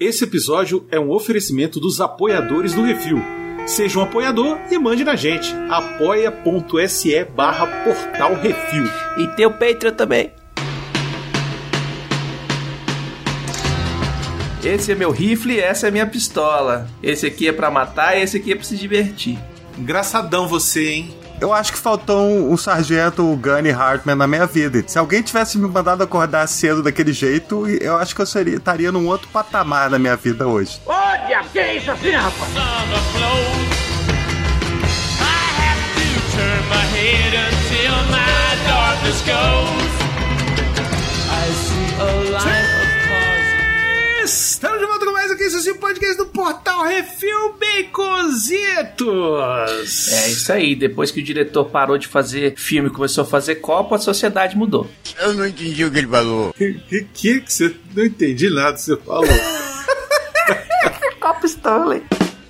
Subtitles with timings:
[0.00, 3.20] Esse episódio é um oferecimento dos apoiadores do Refil.
[3.66, 5.52] Seja um apoiador e mande na gente.
[5.68, 8.84] apoia.se barra portal Refil.
[9.16, 10.30] E tem o Patreon também.
[14.64, 16.88] Esse é meu rifle, essa é minha pistola.
[17.02, 19.36] Esse aqui é para matar, esse aqui é para se divertir.
[19.76, 21.14] Engraçadão você, hein?
[21.40, 24.82] Eu acho que faltou um, um sargento Gunny Hartman na minha vida.
[24.86, 28.90] Se alguém tivesse me mandado acordar cedo daquele jeito, eu acho que eu seria, estaria
[28.90, 30.80] num outro patamar na minha vida hoje.
[30.86, 32.48] Olha, que é isso assim, rapaz?
[44.58, 48.98] Estamos de volta com mais aqui, esse podcast do Portal Refil Baconzitos.
[50.12, 53.54] É isso aí, depois que o diretor parou de fazer filme e começou a fazer
[53.60, 54.90] copo, a sociedade mudou.
[55.20, 56.52] Eu não entendi o que ele falou.
[56.58, 56.74] Que
[57.14, 57.72] que, que você...
[57.94, 59.28] Não entendi nada que você falou.
[61.20, 62.02] Copo Stanley.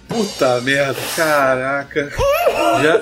[0.08, 2.10] Puta merda, caraca.
[2.82, 3.00] Já,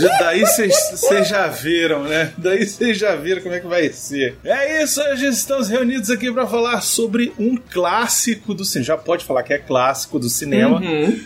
[0.00, 2.32] já- daí vocês já viram, né?
[2.38, 4.36] Daí vocês já viram como é que vai ser.
[4.44, 8.84] É isso, hoje estamos reunidos aqui pra falar sobre um clássico do cinema.
[8.86, 10.80] Já pode falar que é clássico do cinema,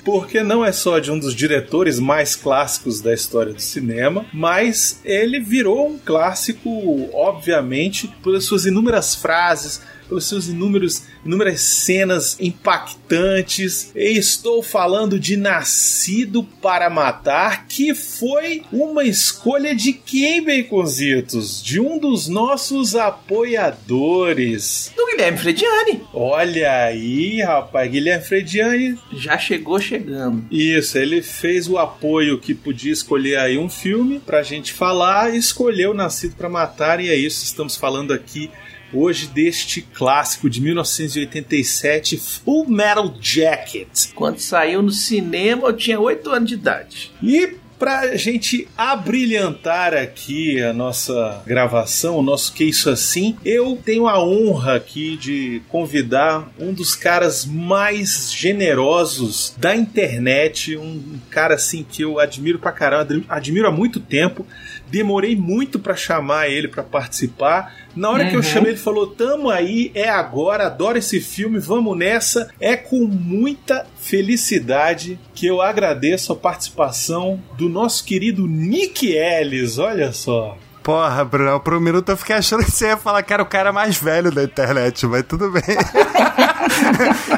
[0.05, 5.01] porque não é só de um dos diretores mais clássicos da história do cinema, mas
[5.05, 13.93] ele virou um clássico, obviamente, pelas suas inúmeras frases, pelos seus inúmeros, inúmeras cenas impactantes.
[13.95, 21.63] E Estou falando de Nascido para Matar, que foi uma escolha de quem, Baconzitos?
[21.63, 24.93] De um dos nossos apoiadores.
[24.97, 26.03] Do Guilherme Frediani.
[26.13, 28.99] Olha aí, rapaz, Guilherme Frediani.
[29.13, 30.45] Já chegou chegando.
[30.51, 35.93] Isso, ele fez o apoio que podia escolher aí um filme pra gente falar, escolheu
[35.95, 38.51] Nascido para Matar, e é isso, estamos falando aqui
[38.93, 44.13] hoje deste clássico de 1987, Full Metal Jacket.
[44.15, 47.13] Quando saiu no cinema, eu tinha 8 anos de idade.
[47.23, 54.09] E pra gente abrilhantar aqui a nossa gravação, o nosso Que Isso Assim, eu tenho
[54.09, 61.85] a honra aqui de convidar um dos caras mais generosos da internet, um cara assim
[61.89, 64.47] que eu admiro pra caramba, admi- admiro há muito tempo.
[64.91, 67.75] Demorei muito pra chamar ele pra participar.
[67.95, 68.43] Na hora que eu Uhum.
[68.43, 72.49] chamei, ele falou: Tamo aí, é agora, adoro esse filme, vamos nessa.
[72.59, 79.79] É com muita felicidade que eu agradeço a participação do nosso querido Nick Ellis.
[79.79, 80.57] Olha só.
[80.83, 83.47] Porra, Bruno, por um minuto eu fiquei achando que você ia falar que era o
[83.47, 85.63] cara mais velho da internet, mas tudo bem.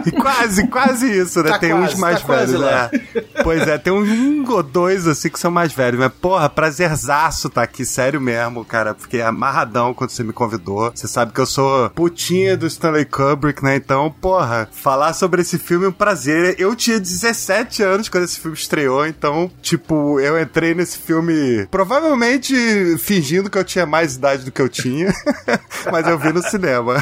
[0.07, 1.51] e quase, quase isso, né?
[1.51, 2.91] Tá tem quase, uns mais tá quase velhos, lá.
[2.93, 3.01] né?
[3.43, 6.01] Pois é, tem um ou dois assim que são mais velhos.
[6.01, 8.95] Mas, porra, prazerzaço tá aqui, sério mesmo, cara.
[8.95, 10.91] Fiquei amarradão quando você me convidou.
[10.95, 13.77] Você sabe que eu sou putinha do Stanley Kubrick, né?
[13.77, 16.57] Então, porra, falar sobre esse filme é um prazer.
[16.59, 22.97] Eu tinha 17 anos quando esse filme estreou, então, tipo, eu entrei nesse filme provavelmente
[22.99, 25.13] fingindo que eu tinha mais idade do que eu tinha,
[25.91, 26.97] mas eu vi no cinema.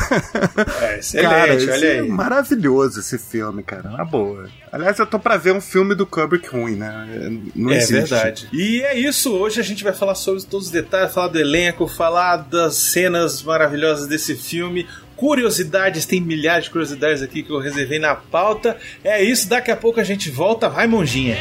[0.80, 2.08] É, excelente, Cara, olha é aí.
[2.28, 4.48] Maravilhoso esse filme, cara, na boa.
[4.70, 7.40] Aliás, eu tô pra ver um filme do Kubrick ruim, né?
[7.54, 7.92] Não é existe.
[7.92, 8.48] verdade.
[8.52, 11.88] E é isso, hoje a gente vai falar sobre todos os detalhes, falar do elenco,
[11.88, 14.86] falar das cenas maravilhosas desse filme.
[15.16, 18.76] Curiosidades, tem milhares de curiosidades aqui que eu reservei na pauta.
[19.02, 20.68] É isso, daqui a pouco a gente volta.
[20.68, 21.36] Vai, monjinha.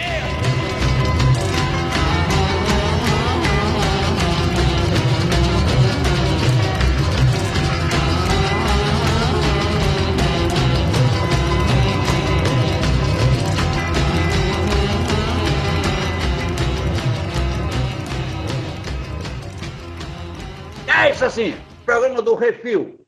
[21.28, 21.54] Assim,
[21.86, 23.00] programa do Refil.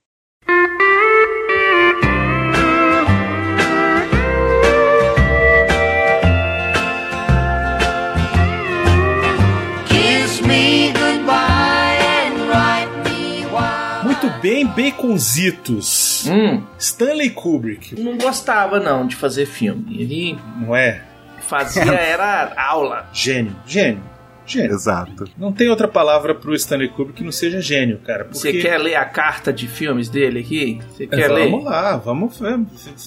[9.88, 14.04] Kiss me goodbye and write me why.
[14.04, 16.26] Muito bem, baconzitos.
[16.28, 20.02] Hum, Stanley Kubrick, não gostava não de fazer filme.
[20.02, 21.06] Ele não é?
[21.40, 23.08] fazia, era aula.
[23.14, 24.04] Gênio, gênio,
[24.50, 24.74] gênio.
[24.74, 25.26] Exato.
[25.38, 28.28] Não tem outra palavra pro Stanley Kubrick que não seja gênio, cara.
[28.32, 30.80] Você porque- quer ler a carta de filmes dele aqui?
[30.92, 31.50] Você É, quer ler?
[31.50, 32.40] vamos lá, vamos.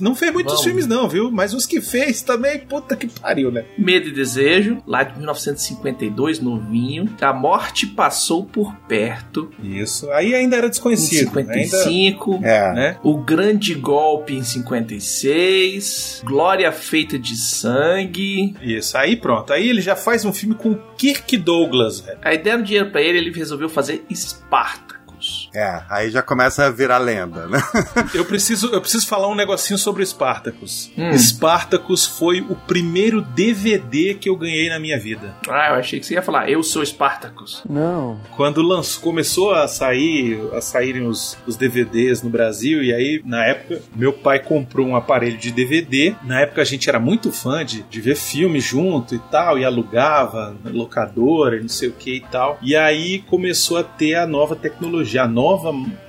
[0.00, 0.64] Não fez muitos Vamos.
[0.64, 1.30] filmes, não, viu?
[1.30, 3.64] Mas os que fez também, puta que pariu, né?
[3.78, 7.08] Medo e Desejo, lá de 1952, novinho.
[7.20, 10.10] A Morte Passou por Perto, Isso.
[10.12, 11.28] Aí ainda era em desconhecido.
[11.28, 12.34] 55.
[12.34, 12.48] Ainda...
[12.48, 12.72] É.
[12.74, 12.96] Né?
[13.02, 16.22] O Grande Golpe em 56.
[16.24, 18.54] Glória Feita de Sangue.
[18.62, 18.96] Isso.
[18.96, 19.52] Aí pronto.
[19.52, 22.18] Aí ele já faz um filme com Kirk Douglas, velho.
[22.22, 25.01] Aí deram dinheiro pra ele ele resolveu fazer Spartacus.
[25.54, 27.62] É, aí já começa a virar lenda, né?
[28.14, 30.90] Eu preciso, eu preciso falar um negocinho sobre Spartacus.
[30.96, 31.16] Hum.
[31.16, 35.34] Spartacus foi o primeiro DVD que eu ganhei na minha vida.
[35.48, 37.62] Ah, eu achei que você ia falar, eu sou Spartacus.
[38.36, 43.44] Quando lançou, começou a sair, a saírem os, os DVDs no Brasil, e aí, na
[43.44, 46.14] época, meu pai comprou um aparelho de DVD.
[46.22, 49.64] Na época a gente era muito fã de, de ver filme junto e tal, e
[49.64, 52.58] alugava na locadora, não sei o que e tal.
[52.62, 55.41] E aí começou a ter a nova tecnologia, a nova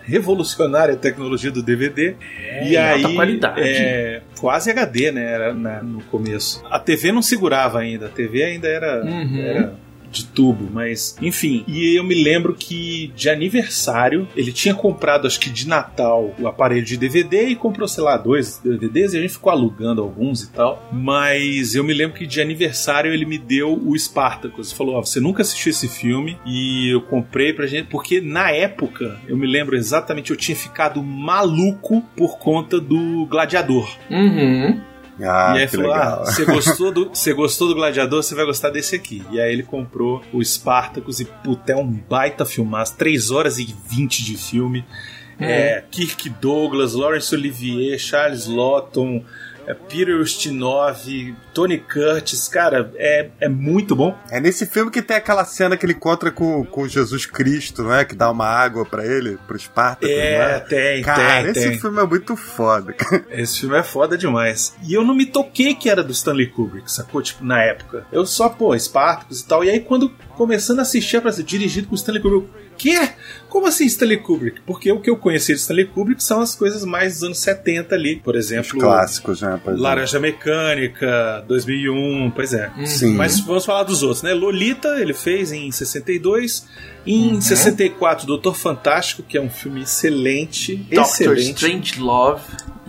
[0.04, 2.16] revolucionária tecnologia do DVD.
[2.64, 3.62] e em alta aí, qualidade.
[3.62, 5.24] é, quase HD, né?
[5.34, 6.64] Era na- no começo.
[6.70, 9.42] A TV não segurava ainda, a TV ainda era, Uhum.
[9.42, 9.74] era
[10.14, 11.66] de tubo, mas enfim.
[11.68, 16.48] E eu me lembro que de aniversário ele tinha comprado, acho que de Natal, o
[16.48, 20.44] aparelho de DVD e comprou, sei lá, dois DVDs e a gente ficou alugando alguns
[20.44, 20.88] e tal.
[20.92, 24.72] Mas eu me lembro que de aniversário ele me deu o Spartacus.
[24.72, 29.20] Falou: Ó, você nunca assistiu esse filme e eu comprei pra gente, porque na época
[29.28, 33.90] eu me lembro exatamente, eu tinha ficado maluco por conta do Gladiador.
[34.10, 34.93] Uhum.
[35.22, 36.22] Ah, e aí que falou: legal.
[36.22, 39.24] Ah, você gostou, do, você gostou do Gladiador, você vai gostar desse aqui.
[39.32, 42.96] E aí ele comprou o Spartacus e, puta, é um baita filmaço.
[42.98, 44.86] 3 horas e 20 de filme.
[45.40, 49.24] É, Kirk Douglas, Laurence Olivier, Charles Lawton,
[49.68, 52.48] é, Peter Ustinov, Tony Curtis.
[52.48, 54.18] Cara, é, é muito bom.
[54.30, 57.94] É nesse filme que tem aquela cena que ele encontra com, com Jesus Cristo, não
[57.94, 58.06] é?
[58.06, 60.60] Que dá uma água pra ele, pro Espartaco, não É, é?
[60.60, 61.80] tem, Cara, tem, esse tem.
[61.80, 62.94] filme é muito foda.
[62.94, 63.26] cara.
[63.32, 64.76] Esse filme é foda demais.
[64.84, 67.22] E eu não me toquei que era do Stanley Kubrick, sacou?
[67.22, 68.06] Tipo, na época.
[68.12, 69.64] Eu só, pô, Spartacus e tal.
[69.64, 73.10] E aí, quando começando a assistir pra ser dirigido por Stanley Kubrick, quê?
[73.50, 74.62] Como assim Stanley Kubrick?
[74.66, 77.94] Porque o que eu conheci de Stanley Kubrick são as coisas mais dos anos 70
[77.94, 78.16] ali.
[78.18, 79.60] Por Os exemplo, clássicos, né?
[79.66, 79.70] É.
[79.72, 82.72] Laranja Mecânica, 2001, pois é.
[82.86, 83.14] Sim.
[83.16, 84.34] Mas vamos falar dos outros, né?
[84.34, 86.66] Lolita, ele fez em 62.
[87.06, 87.42] Em Uhum.
[87.42, 90.76] 64, Doutor Fantástico, que é um filme excelente.
[90.76, 91.02] Dr.
[91.02, 91.52] excelente.
[91.52, 92.42] Strange Love,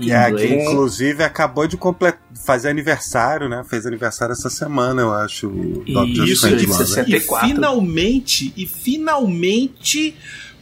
[0.08, 0.62] É, que inglês.
[0.70, 2.14] inclusive acabou de comple-
[2.44, 3.62] fazer aniversário, né?
[3.68, 5.48] Fez aniversário essa semana, eu acho.
[5.48, 6.24] Dr.
[6.24, 6.86] Isso, Strange de Love.
[6.86, 7.08] 60.
[7.08, 7.48] E 64.
[7.48, 10.16] finalmente, e finalmente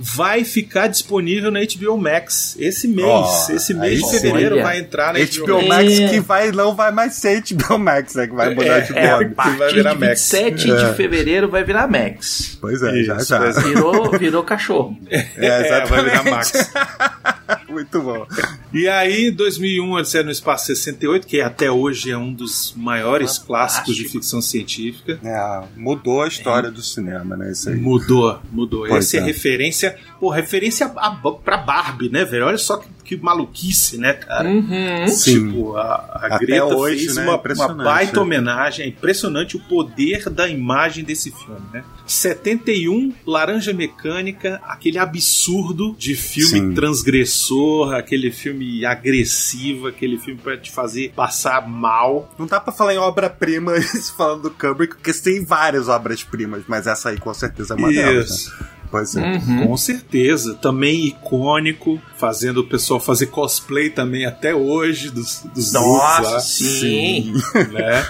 [0.05, 3.07] vai ficar disponível na HBO Max esse mês.
[3.07, 4.65] Ó, esse mês de fevereiro Olha.
[4.65, 6.09] vai entrar na HBO HBO, Max É.
[6.09, 8.27] que vai, não vai mais ser HBO Max, né?
[8.27, 9.25] Que vai mudar de É, nome.
[9.25, 9.29] é.
[9.29, 10.21] A partir vai virar de Max.
[10.33, 10.75] 27 É.
[10.89, 12.59] de fevereiro vai virar Max.
[12.61, 13.45] Pois é, já Isso, já.
[13.47, 13.53] é.
[13.53, 14.99] Virou, virou cachorro.
[15.09, 16.31] É, É, vai virar exatamente.
[16.31, 16.53] Max.
[17.73, 18.27] Muito bom.
[18.73, 23.97] E aí, 2001, Odisseia no Espaço 68, que até hoje é um dos maiores clássicos
[23.97, 25.19] de ficção científica.
[25.25, 27.51] É, mudou a história do cinema, né?
[27.53, 27.77] Isso aí.
[27.77, 28.87] Mudou, mudou.
[28.87, 29.21] Pois Essa é.
[29.21, 29.25] é.
[29.25, 32.47] referência, pô, referência a, a, pra Barbie, né, velho?
[32.47, 34.49] Olha só que, que maluquice, né, cara?
[34.49, 35.09] Uhum.
[35.09, 35.49] Sim.
[35.49, 37.25] Tipo, a, a Até Greta hoje, fez né?
[37.25, 38.85] uma, uma baita homenagem.
[38.85, 41.85] É impressionante o poder da imagem desse filme, né?
[42.07, 46.75] 71, Laranja Mecânica, aquele absurdo de filme Sim.
[46.75, 47.62] transgressor,
[47.93, 52.33] aquele filme agressivo, aquele filme pra te fazer passar mal.
[52.39, 56.87] Não dá pra falar em obra-prima isso falando do Kubrick, porque tem várias obras-primas, mas
[56.87, 58.47] essa aí com certeza é uma delas.
[58.47, 58.67] Né?
[58.93, 59.23] Pois é.
[59.23, 59.69] Uhum.
[59.69, 60.55] Com certeza.
[60.55, 66.41] Também icônico, fazendo o pessoal fazer cosplay também até hoje dos, dos Nossa, lá.
[66.41, 67.33] sim.
[67.73, 68.07] né?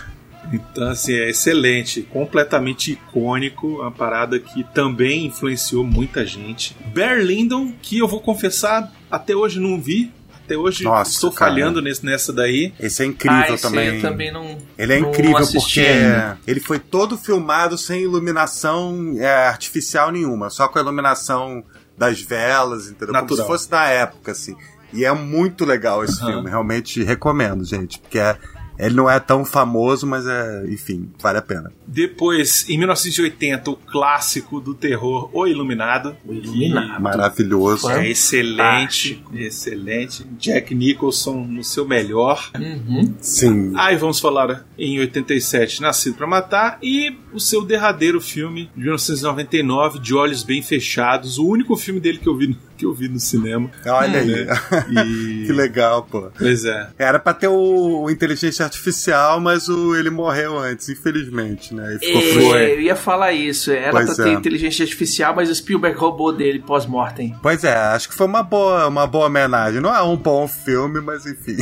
[0.53, 6.77] Então, assim, é excelente, completamente icônico, uma parada que também influenciou muita gente.
[6.93, 10.13] Bear Lyndon, que eu vou confessar, até hoje não vi.
[10.45, 11.53] Até hoje Nossa, estou cara.
[11.53, 12.75] falhando nesse, nessa daí.
[12.79, 13.95] Esse é incrível Ah, esse também.
[13.95, 14.59] eu também não.
[14.77, 16.39] Ele é não incrível assisti porque ainda.
[16.47, 21.63] ele foi todo filmado sem iluminação é, artificial nenhuma, só com a iluminação
[21.97, 23.09] das velas, entendeu?
[23.15, 23.47] Como Natural.
[23.47, 24.57] se fosse da época, assim.
[24.93, 26.33] E é muito legal esse Aham.
[26.33, 28.37] filme, realmente recomendo, gente, porque é-
[28.79, 31.73] ele não é tão famoso, mas é, enfim, vale a pena.
[31.87, 36.17] Depois, em 1980, o clássico do terror, O Iluminado.
[36.27, 37.01] O Iluminado.
[37.01, 37.91] Maravilhoso.
[37.91, 40.25] É excelente, excelente.
[40.39, 42.51] Jack Nicholson no seu melhor.
[42.57, 43.15] Uhum.
[43.21, 43.73] Sim.
[43.77, 49.99] Aí vamos falar em 87, Nascido pra Matar, e o seu derradeiro filme, de 1999,
[49.99, 53.21] De Olhos Bem Fechados, o único filme dele que eu vi, que eu vi no
[53.21, 53.71] cinema.
[53.87, 54.45] Olha aí.
[54.45, 54.55] né?
[54.91, 55.45] E...
[55.47, 56.31] que legal, pô.
[56.37, 56.89] Pois é.
[56.99, 61.95] Era pra ter o, o inteligência artificial, mas o, ele morreu antes, infelizmente, né?
[61.95, 62.65] E ficou É, frustrado.
[62.65, 63.71] eu ia falar isso.
[63.71, 64.35] Era Pois pra ter é.
[64.35, 67.37] inteligência artificial, mas o Spielberg roubou dele pós-mortem.
[67.41, 69.81] Pois é, acho que foi uma boa, uma boa homenagem.
[69.81, 71.57] Não é um bom filme, mas enfim.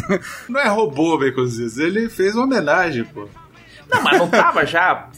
[0.49, 3.29] Não é robô, Baconzitos, ele fez uma homenagem, pô.
[3.93, 5.09] Não, mas não tava já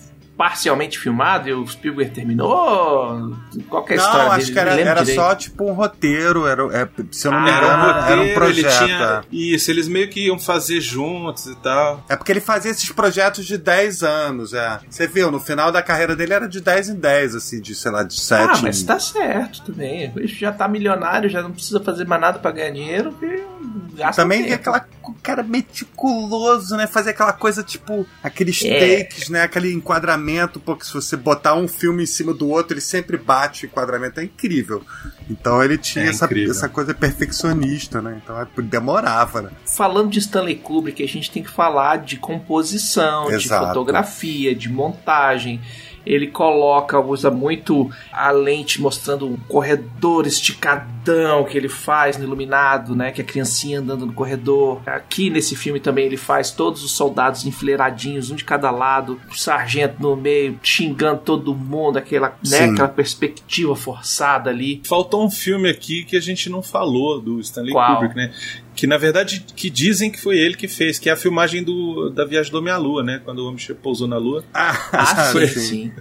[0.43, 3.33] parcialmente filmado e o Spielberg terminou?
[3.69, 4.53] Qual que é a não, história acho dele?
[4.53, 7.59] que era, Não era só tipo um roteiro, era, é, se eu não me Ah,
[7.59, 8.83] engano, Era um era, roteiro, um projeto.
[8.83, 9.23] ele tinha.
[9.23, 9.23] é.
[9.31, 12.05] Isso, eles meio que iam fazer juntos e tal.
[12.09, 14.81] É porque ele fazia esses projetos de 10 anos, é.
[14.91, 17.93] Você viu, no final da carreira dele era de 10 em 10, assim, de, sei
[17.93, 18.63] lá, de 7 Ah, em...
[18.63, 20.13] mas tá certo também.
[20.17, 23.15] Ele já tá milionário, já não precisa fazer mais nada pra ganhar dinheiro.
[23.23, 23.63] e
[23.95, 24.55] Gasta Também tempo.
[24.55, 24.81] aquela
[25.23, 26.87] cara meticuloso, né?
[26.87, 28.99] Fazer aquela coisa tipo aqueles É.
[29.05, 29.43] takes, né?
[29.43, 33.64] Aquele enquadramento, porque se você botar um filme em cima do outro, ele sempre bate
[33.64, 34.83] o enquadramento, é incrível.
[35.31, 38.21] Então ele tinha É essa, essa coisa perfeccionista, né?
[38.23, 39.50] Então é- demorava, né?
[39.64, 43.67] Falando de Stanley Kubrick, a gente tem que falar de composição, de Exato.
[43.69, 45.61] fotografia, de montagem.
[46.05, 50.26] Ele coloca, usa muito a lente mostrando um corredor
[51.49, 53.11] que ele faz no iluminado, né?
[53.11, 54.81] Que a criancinha andando no corredor.
[54.87, 59.35] Aqui nesse filme também ele faz todos os soldados enfileiradinhos, um de cada lado, o
[59.35, 64.81] sargento no meio, xingando todo mundo, aquela, né, aquela perspectiva forçada ali.
[64.85, 67.95] Faltou um filme aqui que a gente não falou do Stanley Qual?
[67.95, 68.33] Kubrick, né?
[68.75, 72.09] Que na verdade que dizem que foi ele que fez, que é a filmagem do,
[72.11, 73.21] da viagem do Homem à Lua, né?
[73.25, 74.45] Quando o homem pousou na Lua.
[74.55, 74.73] Ah,
[75.33, 75.93] sim, sim.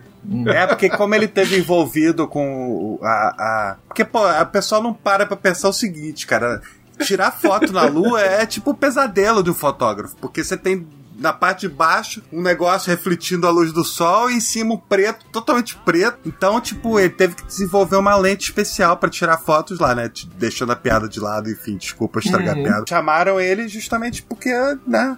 [0.48, 3.08] É, porque como ele teve envolvido com a.
[3.08, 3.76] a...
[3.88, 6.62] Porque, pô, a pessoa não para pra pensar o seguinte, cara.
[7.00, 10.88] Tirar foto na lua é tipo o pesadelo de um fotógrafo, porque você tem
[11.18, 14.78] na parte de baixo um negócio refletindo a luz do sol e em cima um
[14.78, 16.18] preto, totalmente preto.
[16.26, 20.12] Então, tipo, ele teve que desenvolver uma lente especial pra tirar fotos lá, né?
[20.38, 22.62] Deixando a piada de lado, enfim, desculpa estragar Uhum.
[22.62, 22.86] a piada.
[22.88, 24.52] Chamaram ele justamente porque,
[24.86, 25.18] né?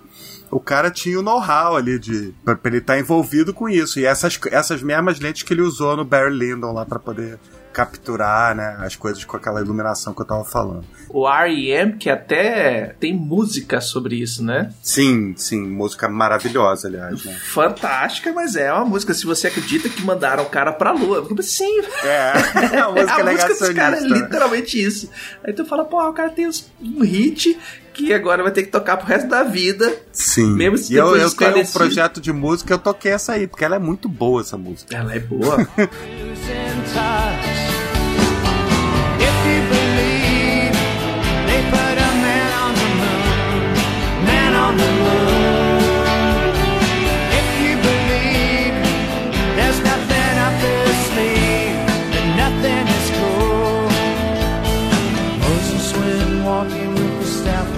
[0.54, 4.00] O cara tinha o know-how ali de pra, pra ele estar envolvido com isso.
[4.00, 7.40] E essas, essas mesmas lentes que ele usou no Barry Lyndon lá pra poder
[7.74, 10.86] capturar, né, as coisas com aquela iluminação que eu tava falando.
[11.10, 14.72] O R.E.M., que até tem música sobre isso, né?
[14.82, 17.34] Sim, sim, música maravilhosa, aliás, né?
[17.34, 21.26] Fantástica, mas é uma música, se você acredita que mandaram o cara pra lua.
[21.26, 21.82] Como assim?
[22.04, 24.18] É, a música a música dos caras é né?
[24.20, 25.10] literalmente isso.
[25.44, 27.60] Aí tu fala, pô, o cara tem um hit
[27.94, 29.96] que agora vai ter que tocar pro resto da vida.
[30.12, 30.56] Sim.
[30.56, 33.64] Mesmo se e eu, eu tenho um projeto de música, eu toquei essa aí, porque
[33.64, 34.96] ela é muito boa, essa música.
[34.96, 35.58] Ela é boa.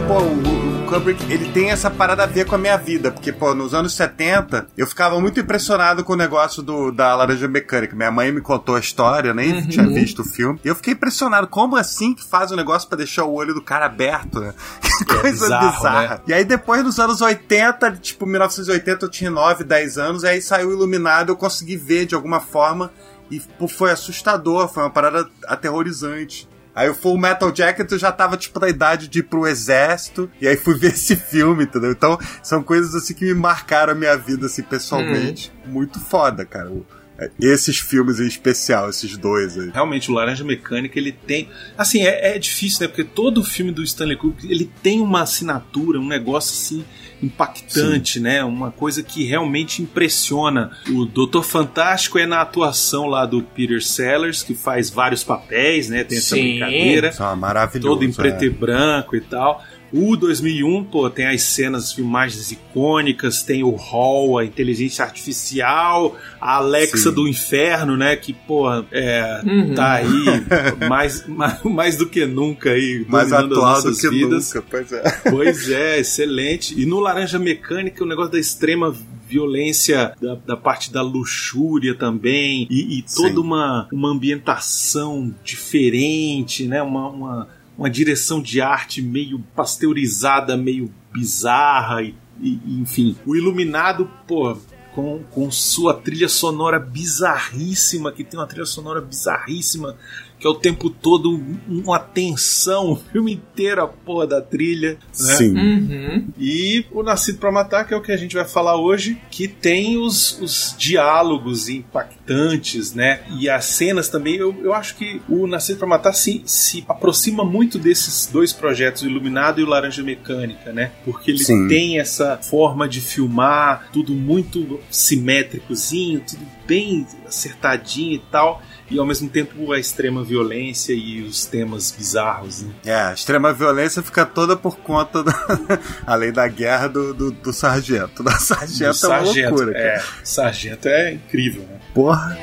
[0.08, 3.32] Pô, o, o Kubrick, ele tem essa parada a ver com a minha vida, porque,
[3.32, 7.96] pô, nos anos 70, eu ficava muito impressionado com o negócio do, da Laranja Mecânica.
[7.96, 10.60] Minha mãe me contou a história, nem tinha visto o filme.
[10.64, 13.64] E eu fiquei impressionado, como assim que faz o negócio pra deixar o olho do
[13.64, 14.54] cara aberto, né?
[14.96, 16.08] Que coisa bizarro, bizarra.
[16.08, 16.20] né?
[16.28, 20.72] E aí depois, nos anos 80, tipo, 1980, eu tinha 9, 10 anos, aí saiu
[20.72, 22.92] Iluminado, eu consegui ver de alguma forma,
[23.30, 26.48] e pô, foi assustador, foi uma parada aterrorizante.
[26.76, 30.30] Aí o Full Metal Jacket eu já tava, tipo, na idade de ir pro exército.
[30.42, 31.92] E aí fui ver esse filme, entendeu?
[31.92, 35.52] Então, são coisas, assim, que me marcaram a minha vida, assim, pessoalmente.
[35.66, 36.72] Muito foda, cara.
[37.18, 39.70] É, Esses filmes em especial, esses dois aí.
[39.70, 41.50] Realmente, o Laranja Mecânica, ele tem.
[41.78, 42.88] Assim, é, é difícil, né?
[42.90, 46.84] Porque todo filme do Stanley Kubrick, ele tem uma assinatura, um negócio assim
[47.26, 48.44] impactante, né?
[48.44, 50.72] Uma coisa que realmente impressiona.
[50.90, 56.04] O Doutor Fantástico é na atuação lá do Peter Sellers, que faz vários papéis, né?
[56.04, 56.42] Tem essa Sim.
[56.42, 57.12] brincadeira.
[57.12, 57.90] São maravilhosos.
[57.90, 58.48] todo em preto é.
[58.48, 59.64] e branco e tal.
[59.98, 66.58] O 2001, pô, tem as cenas, filmagens icônicas, tem o Hall, a inteligência artificial, a
[66.58, 67.14] Alexa Sim.
[67.14, 68.16] do inferno, né?
[68.18, 69.74] Que, pô, é, Uhum.
[69.74, 70.26] tá aí
[70.90, 74.54] mais, mais, mais do que nunca aí, Mais dominando as atual do nossas que vidas.
[74.54, 75.04] nunca, pois é.
[75.30, 76.80] Pois é, excelente.
[76.80, 78.94] E no Laranja Mecânica, o negócio da extrema
[79.28, 83.38] violência, da, da parte da luxúria também, e, e toda Sim.
[83.40, 86.82] uma, uma ambientação diferente, né?
[86.82, 93.16] Uma, uma, uma direção de arte meio pasteurizada, meio bizarra, e, e- enfim.
[93.26, 94.58] O Iluminado, pô.
[94.94, 99.98] Com, com sua trilha sonora bizarríssima, que tem uma trilha sonora bizarríssima,
[100.46, 104.92] que é o tempo todo um- uma tensão, o filme inteiro a porra da trilha.
[104.92, 104.98] Né?
[105.12, 105.58] Sim.
[105.58, 106.28] Uhum.
[106.38, 109.48] E o Nascido para Matar, que é o que a gente vai falar hoje, que
[109.48, 113.22] tem os, os diálogos impactantes, né?
[113.40, 114.36] E as cenas também.
[114.36, 119.02] Eu, eu acho que o Nascido para Matar se, se aproxima muito desses dois projetos,
[119.02, 120.92] o Iluminado e o Laranja Mecânica, né?
[121.04, 121.68] Porque ele Sim.
[121.68, 128.62] tem essa forma de filmar, tudo muito simétricozinho, tudo bem acertadinho e tal.
[128.90, 132.74] E ao mesmo tempo a extrema violência e os temas bizarros, né?
[132.86, 135.34] É, a extrema violência fica toda por conta, da,
[136.06, 138.22] além da guerra, do, do, do sargento.
[138.22, 139.74] Da sargento Do é uma loucura.
[139.74, 139.86] cara.
[139.86, 141.80] é, sargento é incrível, né?
[141.94, 142.38] Porra.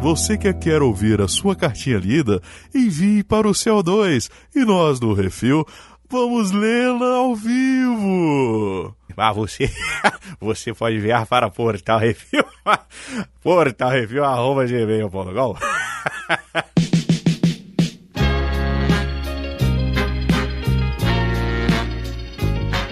[0.00, 2.40] Você que quer ouvir a sua cartinha lida,
[2.72, 5.66] envie para o CO2 e nós do Refil
[6.08, 8.94] vamos lê-la ao vivo.
[9.16, 9.70] Ah, você,
[10.40, 12.44] você pode enviar para Portal Refil,
[13.42, 15.56] Portal Refil, arroba gmail.com.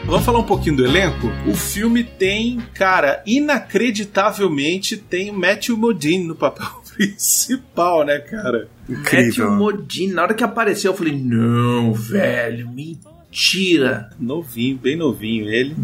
[0.06, 1.26] Vamos falar um pouquinho do elenco?
[1.44, 8.68] O filme tem, cara, inacreditavelmente tem o Matthew Modine no papel principal, né, cara?
[8.88, 14.10] Matthew Modine, na hora que apareceu, eu falei, não, velho, mentira.
[14.18, 15.74] Novinho, bem novinho ele.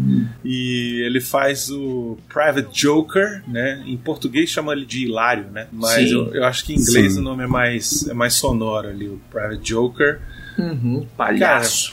[0.43, 3.83] E ele faz o Private Joker, né?
[3.85, 5.67] Em português chama ele de Hilário, né?
[5.71, 7.19] Mas eu, eu acho que em inglês Sim.
[7.19, 10.19] o nome é mais, é mais sonoro ali, o Private Joker.
[10.57, 11.91] Uhum, palhaço.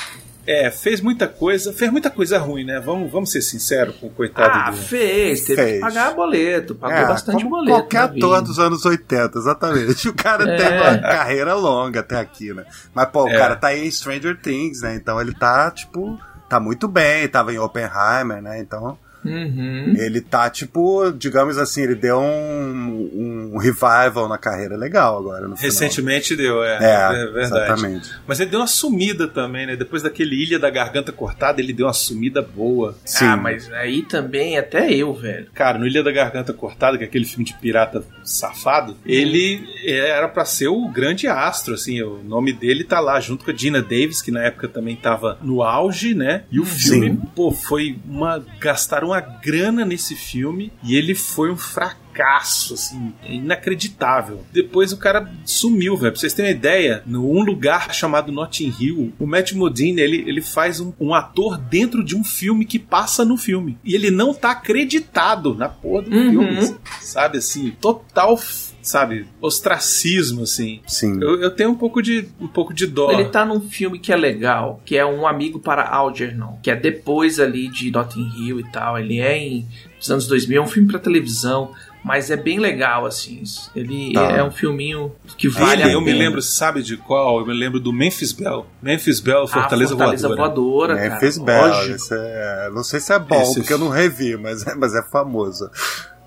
[0.51, 2.81] É, fez muita coisa, fez muita coisa ruim, né?
[2.81, 4.79] Vamos, vamos ser sinceros com o coitado ah, do...
[4.79, 5.75] fez, teve Fez.
[5.75, 7.71] que pagar boleto, pagou É, bastante como boleto.
[7.79, 8.43] Qualquer ator vida.
[8.43, 10.09] dos anos 80, exatamente.
[10.09, 10.57] O cara É.
[10.57, 12.65] tem uma carreira longa até aqui, né?
[12.95, 13.37] Mas, pô, o É.
[13.37, 14.95] cara tá aí em Stranger Things, né?
[14.95, 18.59] Então ele tá, tipo, tá muito bem, tava em Oppenheimer, né?
[18.59, 19.95] Então Uhum.
[19.97, 25.57] ele tá, tipo, digamos assim, ele deu um, um revival na carreira legal agora no
[25.57, 25.71] final.
[25.71, 27.41] Recentemente deu, é, É, é verdade.
[27.41, 28.11] exatamente.
[28.27, 29.77] Mas ele deu uma sumida também, né?
[29.77, 32.97] Depois daquele Ilha da Garganta Cortada, ele deu uma sumida boa.
[33.05, 33.25] Sim.
[33.27, 35.47] Ah, mas aí também, até eu, velho.
[35.55, 40.29] Cara, no Ilha da Garganta Cortada, que é aquele filme de pirata safado, ele era
[40.29, 43.81] pra ser o grande astro, assim, o nome dele tá lá junto com a Gina
[43.83, 46.45] Davis, que na época também tava no auge, né?
[46.51, 47.17] E o filme, Sim.
[47.35, 54.45] pô, foi uma gastaram uma grana nesse filme e ele foi um fracasso, assim, inacreditável.
[54.53, 56.13] Depois o cara sumiu, velho.
[56.13, 60.25] Pra vocês terem uma ideia, no um lugar chamado Notting Hill, o Matt Modine, ele,
[60.27, 63.79] ele faz um, um ator dentro de um filme que passa no filme.
[63.85, 66.31] E ele não tá acreditado na porra do Uhum.
[66.31, 67.39] filme, sabe?
[67.39, 68.39] Assim, total,
[68.83, 70.81] sabe, ostracismo, assim.
[70.87, 71.19] Sim.
[71.23, 73.11] Eu, eu tenho um pouco de, um pouco de dó.
[73.11, 76.77] Ele tá num filme que é legal, que é Um Amigo para Algernon, que é
[76.77, 78.99] depois ali de Notting Hill e tal.
[78.99, 79.67] Ele é em
[79.97, 81.73] nos anos 2000, é um filme pra televisão,
[82.05, 83.43] mas é bem legal, assim.
[83.75, 84.31] Ele Tá.
[84.31, 86.19] é um filminho que vale Ele, a eu me pena.
[86.21, 87.41] lembro, sabe de qual?
[87.41, 88.65] Eu me lembro do Memphis Bell.
[88.81, 90.49] Memphis Bell, A Fortaleza, Fortaleza Voadora.
[90.55, 91.11] Voadora, cara.
[91.11, 91.95] Memphis Bell, lógico.
[91.97, 94.95] esse é, não sei se é bom, Esse- porque eu não revi, mas é, mas
[94.95, 95.69] é famoso.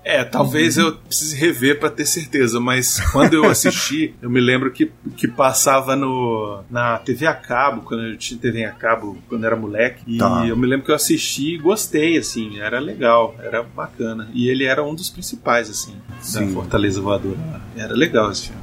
[0.04, 4.72] É, talvez eu precise rever pra ter certeza, mas quando eu assisti, eu me lembro
[4.72, 9.42] que, que passava no, na TV a cabo, quando eu tinha TV a cabo, quando
[9.44, 10.44] eu era moleque, e Tá.
[10.46, 14.28] eu me lembro que eu assisti e gostei, assim, era legal, era bacana.
[14.34, 16.46] E ele era um dos principais, assim, Sim.
[16.48, 17.38] da Fortaleza Voadora.
[17.76, 18.62] Era legal esse filme.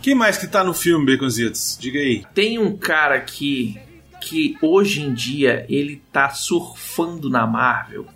[0.00, 1.76] Quem mais que tá no filme, Baconzitos?
[1.80, 2.24] Diga aí.
[2.34, 3.78] Tem um cara aqui
[4.20, 8.06] que hoje em dia ele tá surfando na Marvel,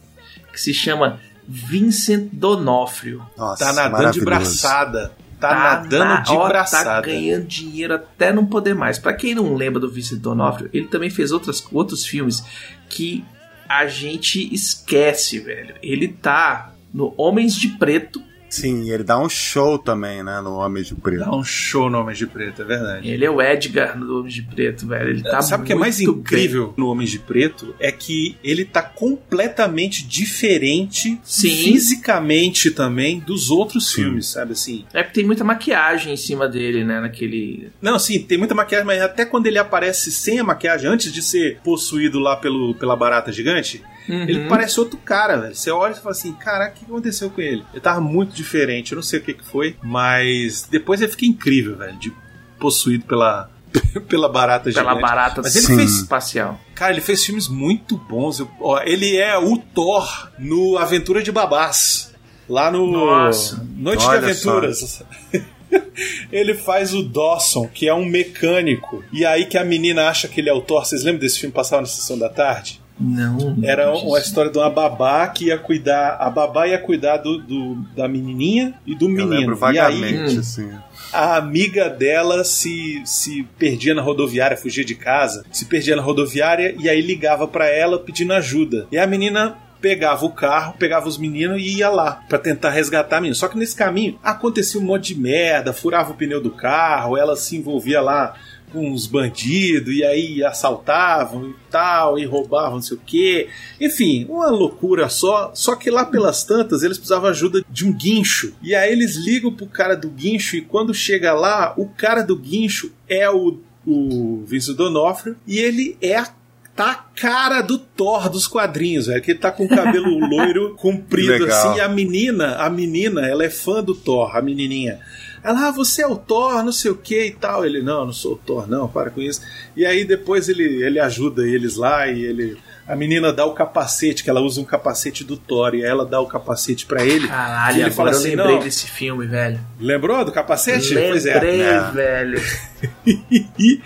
[0.52, 3.22] que se chama Vincent Donofrio.
[3.36, 5.12] Nossa, Tá nadando de braçada.
[5.40, 6.84] Tá, nadando na- de ó, braçada.
[6.84, 8.98] Tá ganhando dinheiro até não poder mais.
[8.98, 12.42] Pra quem não lembra do Vincent D'Onofrio, ele também fez outras, outros filmes
[12.88, 13.24] que
[13.68, 15.76] a gente esquece, velho.
[15.82, 18.20] Ele tá no Homens de Preto.
[18.48, 21.20] Sim, ele dá um show também, né, no Homem de Preto.
[21.20, 23.08] Dá um show no Homem de Preto, é verdade.
[23.08, 25.10] Ele é o Edgar no Homens de Preto, velho.
[25.10, 27.74] Ele tá Sabe o que é mais incrível no Homens de Preto?
[27.78, 31.50] É que ele tá completamente diferente Sim.
[31.50, 34.02] fisicamente também dos outros Sim.
[34.02, 34.78] filmes, sabe assim?
[34.78, 34.86] bem.
[34.92, 37.00] É porque tem muita maquiagem em cima dele, né?
[37.00, 37.70] Naquele.
[37.80, 41.22] Não, sim, tem muita maquiagem, mas até quando ele aparece sem a maquiagem, antes de
[41.22, 44.22] ser possuído lá pelo, pela barata gigante, Uhum.
[44.22, 45.54] ele parece outro cara, velho.
[45.54, 47.64] Você olha e fala assim, caraca, o que aconteceu com ele?
[47.72, 51.26] Ele tava muito diferente, eu não sei o que, que foi, mas depois ele fica
[51.26, 52.12] incrível, velho, de
[52.58, 53.50] possuído pela,
[54.08, 55.00] pela barata Pela gigante.
[55.02, 55.76] barata Mas ele Sim.
[55.76, 56.58] fez espacial.
[56.74, 58.38] Cara, ele fez filmes muito bons.
[58.40, 62.12] Eu- ó, ele é o Thor no Aventura de Babás.
[62.48, 63.62] Lá no Nossa.
[63.76, 65.02] Noite de Aventuras.
[66.32, 69.04] ele faz o Dawson, que é um mecânico.
[69.12, 70.84] E aí que a menina acha que ele é o Thor.
[70.84, 72.80] Vocês lembram desse filme passava na sessão da tarde?
[73.00, 73.56] Não.
[73.62, 76.16] Era uma história de uma babá que ia cuidar.
[76.20, 79.28] A babá ia cuidar do, do- da menininha e do Eu menino.
[79.28, 80.40] lembro e aí vagamente, Hum.
[80.40, 80.70] assim.
[81.12, 86.74] a amiga dela se, se perdia na rodoviária, fugia de casa, se perdia na rodoviária
[86.78, 88.86] e aí ligava pra ela pedindo ajuda.
[88.92, 93.18] E a menina pegava o carro, pegava os meninos e ia lá pra tentar resgatar
[93.18, 93.34] a menina.
[93.36, 97.36] Só que nesse caminho acontecia um monte de merda, furava o pneu do carro, ela
[97.36, 98.34] se envolvia lá
[98.72, 103.48] com uns bandidos e aí assaltavam e tal, e roubavam não sei o que.
[103.80, 105.52] Enfim, uma loucura só.
[105.54, 108.54] Só que lá pelas tantas eles precisavam ajuda de um guincho.
[108.62, 112.36] E aí eles ligam pro cara do guincho e quando chega lá, o cara do
[112.36, 116.38] guincho é o, o Vincent D'Onofrio e ele é a
[116.78, 119.20] tá a cara do Thor dos quadrinhos, velho.
[119.20, 121.48] Que ele tá com o cabelo loiro comprido Legal.
[121.48, 121.78] assim.
[121.78, 125.00] E a menina, a menina, ela é fã do Thor, a menininha.
[125.42, 127.64] Ela, ah, você é o Thor, não sei o que e tal.
[127.64, 129.40] Ele, não, não sou o Thor, não, para com isso.
[129.76, 132.58] E aí depois ele, ele ajuda eles lá e ele.
[132.86, 136.06] A menina dá o capacete, que ela usa um capacete do Thor, e aí ela
[136.06, 137.28] dá o capacete pra ele.
[137.28, 138.62] Caralho, e ele fala eu assim: lembrei não.
[138.62, 139.60] desse filme, velho.
[139.78, 140.94] Lembrou do capacete?
[140.94, 141.34] Pois é.
[141.34, 141.58] Lembrei,
[141.92, 142.42] velho.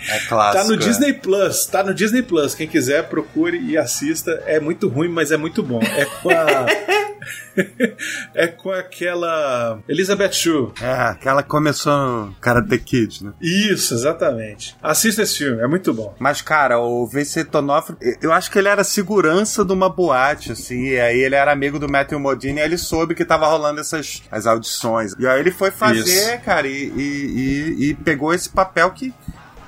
[0.07, 0.63] É clássico.
[0.63, 0.77] Tá no é.
[0.77, 2.53] Disney Plus, tá no Disney Plus.
[2.53, 4.43] Quem quiser, procure e assista.
[4.45, 5.81] É muito ruim, mas é muito bom.
[5.81, 6.67] É com a.
[8.33, 9.79] é com aquela.
[9.87, 10.71] Elizabeth Shue.
[10.81, 13.33] É, aquela que começou no Karate Kid, né?
[13.41, 14.75] Isso, exatamente.
[14.81, 16.15] Assista esse filme, é muito bom.
[16.19, 20.87] Mas, cara, o Vincent D'Onofrio, eu acho que ele era segurança de uma boate, assim,
[20.87, 24.23] e aí ele era amigo do Matthew Modine e ele soube que tava rolando essas
[24.31, 25.13] as audições.
[25.19, 26.41] E aí ele foi fazer, Isso.
[26.43, 29.13] cara, e, e, e- e pegou esse papel que,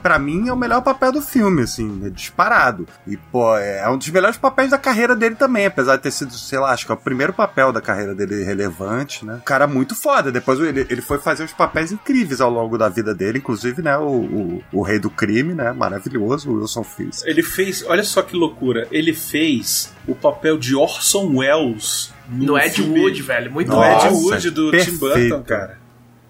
[0.06, 2.88] pra mim, é o melhor papel do filme, assim, é disparado.
[3.08, 6.32] E, pô, é um dos melhores papéis da carreira dele também, apesar de ter sido,
[6.32, 9.42] sei lá, acho que é o primeiro papel da carreira dele relevante, né?
[9.44, 10.32] Cara muito foda.
[10.32, 13.98] Depois ele, ele foi fazer uns papéis incríveis ao longo da vida dele, inclusive, né,
[13.98, 15.72] o, o, o Rei do Crime, né?
[15.72, 17.26] Maravilhoso, o Wilson Fisk.
[17.26, 17.84] Ele fez.
[17.88, 18.88] Olha só que loucura.
[18.92, 23.52] Ele fez o papel de Orson Welles No Ed filme- Wood, velho.
[23.52, 24.16] Muito No Nossa, Ed.
[24.16, 25.00] Wood do Tim perfeito.
[25.00, 25.85] Burton, cara.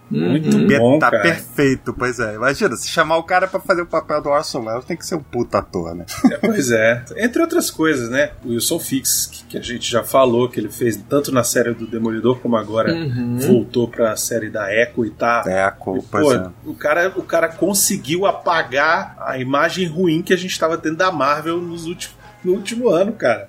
[0.09, 0.67] Muito Uhum.
[0.67, 1.23] bom, tá cara.
[1.23, 2.35] perfeito, pois é.
[2.35, 5.15] Imagina, se chamar o cara pra fazer o papel do Orson Welles, tem que ser
[5.15, 6.05] um puta ator, né?
[6.31, 7.03] É, Pois é.
[7.17, 8.31] Entre outras coisas, né?
[8.43, 11.73] O Wilson Fix, que, que a gente já falou, que ele fez tanto na série
[11.73, 13.37] do Demolidor como agora Uhum.
[13.39, 15.43] voltou pra série da Echo e tá.
[15.47, 16.51] É a culpa, Pô, é.
[16.65, 21.11] o, cara, o cara conseguiu apagar a imagem ruim que a gente tava tendo da
[21.11, 23.47] Marvel nos últimos, no último ano, cara.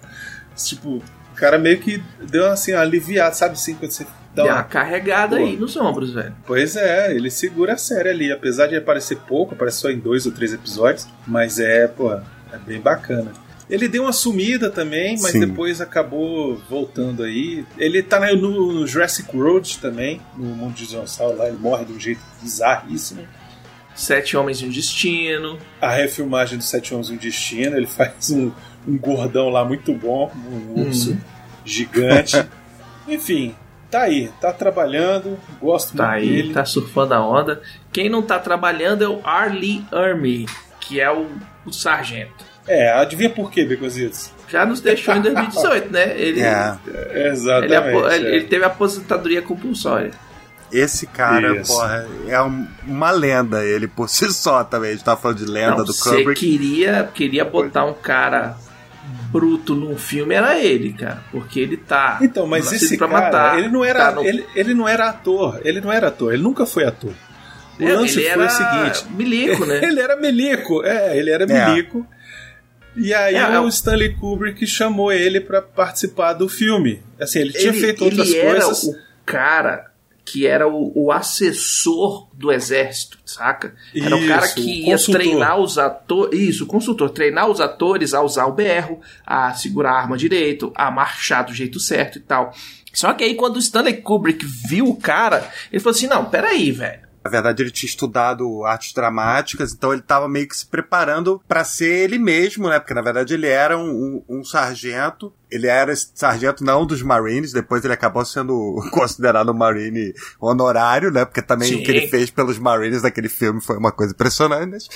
[0.57, 1.03] Tipo,
[1.37, 5.37] o cara meio que deu assim, uma aliviada, sabe assim, quando você dá uma carregada
[5.37, 5.43] Pô.
[5.43, 6.35] aí nos ombros, velho.
[6.47, 10.25] Pois é, ele segura a série ali, apesar de aparecer pouco, aparece só em dois
[10.25, 13.33] ou três episódios, mas é, pô, é bem bacana.
[13.69, 15.41] Ele deu uma sumida também, mas Sim.
[15.41, 17.67] depois acabou voltando aí.
[17.77, 21.93] Ele tá no, no Jurassic World também, no mundo de dinossauro lá, ele morre de
[21.93, 23.27] um jeito bizarríssimo.
[23.95, 25.59] Sete Homens e um Destino.
[25.81, 28.53] A refilmagem do Sete Homens e um Destino, ele faz um,
[28.87, 30.33] um gordão lá muito bom,
[30.77, 31.19] um urso Uhum.
[31.65, 32.45] gigante.
[33.09, 33.55] Enfim,
[33.91, 36.55] tá aí, tá trabalhando, gosto Tá muito aí, dele.
[36.55, 37.61] tá surfando a onda.
[37.93, 40.47] Quem não tá trabalhando é o Arlie Ermy,
[40.81, 41.27] que é o,
[41.65, 42.45] o sargento.
[42.69, 44.33] É, adivinha por quê, Becositos?
[44.49, 46.19] Já nos deixou em 2018, né?
[46.19, 46.77] Ele, É,
[47.29, 47.65] Exatamente.
[47.73, 48.17] ele, apo- é.
[48.17, 50.11] ele- ele teve aposentadoria compulsória.
[50.73, 51.73] esse cara, Isso.
[51.73, 54.91] porra, é um- uma lenda, ele por si só também.
[54.91, 56.41] A gente tá falando de lenda Não, do você Kubrick.
[56.41, 58.57] queria, queria botar um cara
[59.31, 61.23] bruto num filme, era ele, cara.
[61.31, 62.19] Porque ele tá.
[62.23, 65.09] Então, mas esse pra cara, matar, ele não era, tá no- ele, ele não era
[65.09, 67.13] ator, ele não era ator, ele nunca foi ator.
[67.79, 69.81] O É, lance ele foi era o seguinte, milico, né?
[69.85, 71.69] ele era milico, é, ele era É.
[71.69, 72.07] milico.
[72.97, 77.03] E aí É, é o Stanley Kubrick chamou ele pra participar do filme.
[77.21, 78.85] Assim, ele tinha ele, feito outras ele era coisas.
[78.85, 78.95] o
[79.27, 79.91] cara
[80.27, 83.77] que era o, o assessor do exército, saca?
[83.95, 85.21] Era o cara que ia consultor.
[85.23, 86.41] treinar os atores.
[86.41, 90.73] Isso, o consultor, treinar os atores a usar o berro, a segurar a arma direito,
[90.75, 92.53] a marchar do jeito certo e tal.
[92.93, 96.73] Só que aí, quando o Stanley Kubrick viu o cara, ele falou assim: não, peraí,
[96.73, 97.06] velho.
[97.27, 101.65] Na verdade, ele tinha estudado artes dramáticas, então ele tava meio que se preparando pra
[101.65, 102.79] ser ele mesmo, né?
[102.79, 103.91] Porque na verdade ele era um,
[104.29, 105.33] um- um sargento.
[105.51, 111.11] Ele era esse sargento não dos Marines, depois ele acabou sendo considerado um Marine honorário,
[111.11, 111.25] né?
[111.25, 111.81] Porque também Sim.
[111.81, 114.89] o que ele fez pelos Marines naquele filme foi uma coisa impressionante.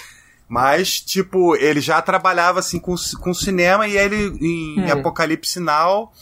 [0.49, 4.93] Mas, tipo, ele já trabalhava assim com, com cinema e ele, em Hum.
[4.93, 6.13] Apocalipse Now,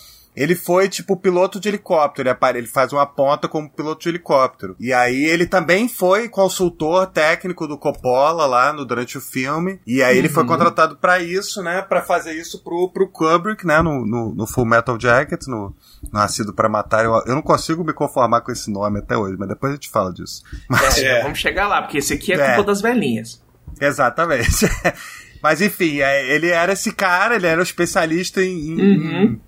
[0.42, 2.28] ele foi, tipo, piloto de helicóptero.
[2.54, 4.76] Ele, faz uma ponta como piloto de helicóptero.
[4.78, 9.80] E aí ele também foi consultor técnico do Coppola lá no, durante o filme.
[9.86, 10.48] E aí ele foi Uhum.
[10.48, 11.82] contratado pra isso, né?
[11.82, 13.82] Pra fazer isso pro, pro Kubrick, né?
[13.82, 15.74] No, no, no Full Metal Jacket, no
[16.12, 17.04] Nascido pra Matar.
[17.04, 19.88] Eu, eu não consigo me conformar com esse nome até hoje, mas depois a gente
[19.90, 20.42] fala disso.
[20.68, 21.22] Mas, É.
[21.22, 22.46] Vamos chegar lá, porque esse aqui é, É.
[22.54, 23.42] culpa das velhinhas.
[23.80, 24.66] Exatamente.
[25.42, 29.22] Mas enfim, é, ele era esse cara, ele era um especialista em, em, Uhum.
[29.22, 29.40] em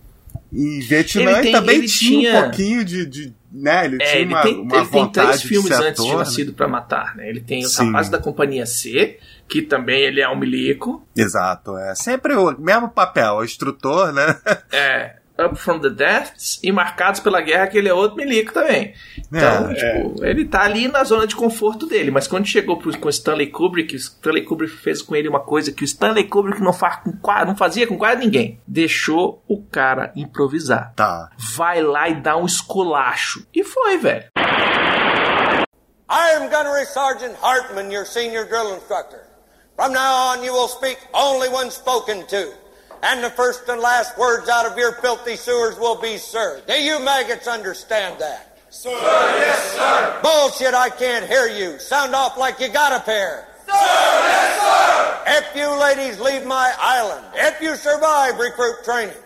[0.52, 3.84] Vietnã Ele tem- e também ele tinha, tinha- um pouquinho de, de- né?
[3.84, 5.88] Ele É, tinha ele uma, tem, uma ele tem vontade três de filmes antes de
[5.90, 6.18] ator, né?
[6.18, 7.28] Nascido pra Matar, né?
[7.28, 7.86] Ele tem Os Sim.
[7.86, 11.06] Rapazes da Companhia C, que também ele é um milico.
[11.16, 14.36] Exato, é sempre o mesmo papel, o instrutor, né?
[14.72, 15.16] É.
[15.46, 18.94] Up from the Depths e Marcados pela Guerra, que ele é outro milico também.
[19.28, 22.96] Então, É, tipo, ele tá ali na zona de conforto dele, mas quando chegou pro,
[22.98, 26.24] com o Stanley Kubrick, o Stanley Kubrick fez com ele uma coisa que o Stanley
[26.24, 27.12] Kubrick não, faz com,
[27.46, 28.60] não fazia com quase ninguém.
[28.66, 30.92] Deixou o cara improvisar.
[30.94, 31.30] Tá.
[31.54, 33.46] Vai lá e dá um esculacho.
[33.54, 34.24] E foi, velho.
[36.12, 39.20] I am Gunnery Sergeant Hartman, your senior drill instructor.
[39.76, 42.52] From now on, you will speak only when spoken to.
[43.02, 46.62] And the first and last words out of your filthy sewers will be, sir.
[46.66, 48.58] Do you maggots understand that?
[48.68, 50.20] Sir, yes, sir.
[50.22, 51.78] Bullshit, I can't hear you.
[51.78, 53.48] Sound off like you got a pair.
[53.66, 55.22] Sir, yes, sir.
[55.26, 59.16] If you ladies leave my island, if you survive recruit training,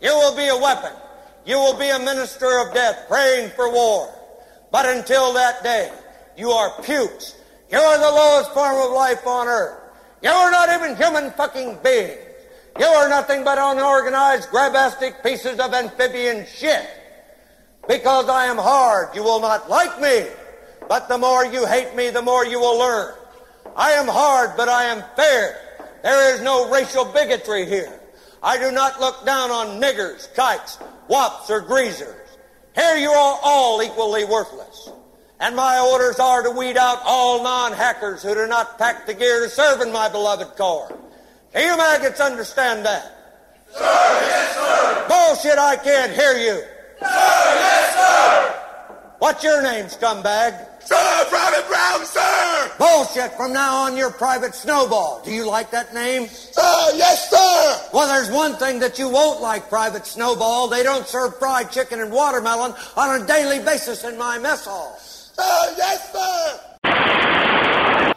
[0.00, 0.92] you will be a weapon.
[1.46, 4.14] You will be a minister of death praying for war.
[4.70, 5.90] But until that day,
[6.36, 7.36] you are pukes.
[7.70, 9.80] You are the lowest form of life on earth.
[10.22, 12.23] You are not even human fucking beings.
[12.78, 16.86] You are nothing but unorganized, grabastic pieces of amphibian shit.
[17.86, 20.26] Because I am hard, you will not like me.
[20.88, 23.14] But the more you hate me, the more you will learn.
[23.76, 25.60] I am hard, but I am fair.
[26.02, 28.00] There is no racial bigotry here.
[28.42, 32.28] I do not look down on niggers, kikes, wops, or greasers.
[32.74, 34.90] Here you are all equally worthless.
[35.40, 39.44] And my orders are to weed out all non-hackers who do not pack the gear
[39.44, 40.93] to serve in my beloved corps.
[41.54, 43.12] You maggots understand that?
[43.70, 45.06] Sir, yes, sir.
[45.08, 46.60] Bullshit, I can't hear you.
[46.98, 47.06] Sir,
[47.62, 48.54] yes, sir.
[49.20, 50.66] What's your name, scumbag?
[50.84, 52.72] Sir, Private Brown, sir!
[52.76, 55.22] Bullshit, from now on you're Private Snowball.
[55.24, 56.26] Do you like that name?
[56.26, 57.88] Sir, yes, sir!
[57.92, 60.68] Well, there's one thing that you won't like, Private Snowball.
[60.68, 64.98] They don't serve fried chicken and watermelon on a daily basis in my mess hall.
[64.98, 67.43] Sir, yes, sir!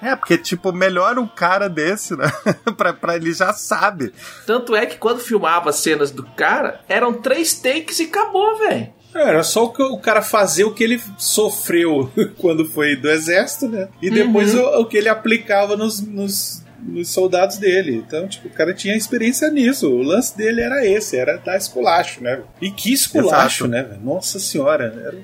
[0.01, 2.31] É, porque, tipo, melhor um cara desse, né?
[2.77, 4.13] pra, pra ele já sabe.
[4.45, 8.93] Tanto é que quando filmava as cenas do cara, eram três takes e acabou, velho.
[9.15, 13.09] É, Era só o, que o cara fazer o que ele sofreu quando foi do
[13.09, 13.87] exército, né?
[14.01, 17.95] E depois o, o que ele aplicava nos, nos, nos soldados dele.
[17.95, 19.89] Então, tipo, o cara tinha experiência nisso.
[19.89, 22.41] O lance dele era esse, era dar esculacho, né?
[22.61, 23.67] E que esculacho, Exato.
[23.67, 23.83] né?
[23.83, 24.01] velho?
[24.03, 24.85] Nossa senhora.
[24.85, 25.17] Era...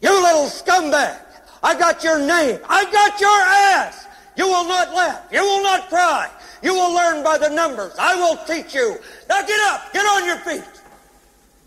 [0.00, 1.23] You little scumbag!
[1.64, 2.60] I got your name.
[2.68, 3.40] I got your
[3.80, 4.06] ass!
[4.36, 5.22] You will not laugh.
[5.32, 6.30] You will not cry.
[6.62, 7.94] You will learn by the numbers.
[7.98, 8.98] I will teach you.
[9.30, 9.90] Now get up.
[9.92, 10.68] Get on your feet.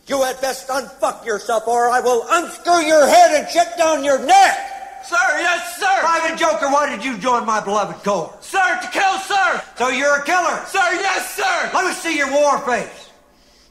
[0.06, 4.20] You had best unfuck yourself or I will unscrew your head and shut down your
[4.20, 4.58] neck.
[5.04, 6.00] Sir, yes, sir.
[6.02, 8.38] Private Joker, why did you join my beloved corps?
[8.42, 9.64] Sir, to kill, sir.
[9.78, 10.64] So you're a killer.
[10.68, 11.72] Sir, yes, sir.
[11.74, 13.10] Let me see your war face.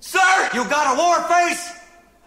[0.01, 0.51] Sir.
[0.55, 1.71] You got a war face?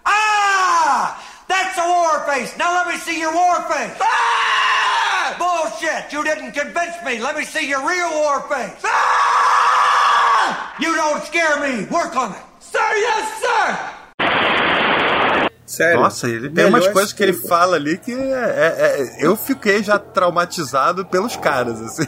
[0.05, 1.28] Ah!
[1.49, 2.55] That's a war face.
[2.57, 3.97] Now let me see your war face.
[3.99, 5.35] Ah!
[5.37, 6.13] Bullshit!
[6.13, 7.19] You didn't convince me.
[7.19, 8.81] Let me see your real war face.
[8.85, 10.75] Ah!
[10.79, 11.85] You don't scare me.
[11.89, 12.43] Work on it.
[12.59, 13.77] Sir, yes, sir.
[15.65, 16.01] Sério.
[16.01, 19.83] Nossa, ele tem umas coisas que ele fala ali que é, é- é- eu fiquei
[19.83, 22.07] já traumatizado pelos caras, assim.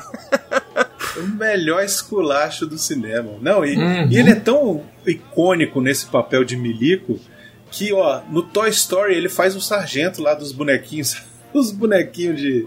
[1.17, 3.33] O melhor esculacho do cinema.
[3.39, 4.07] Não, e, Uhum.
[4.09, 7.19] e ele é tão icônico nesse papel de milico
[7.71, 11.21] que, ó, no Toy Story ele faz o sargento lá dos bonequinhos.
[11.53, 12.65] Os bonequinhos de.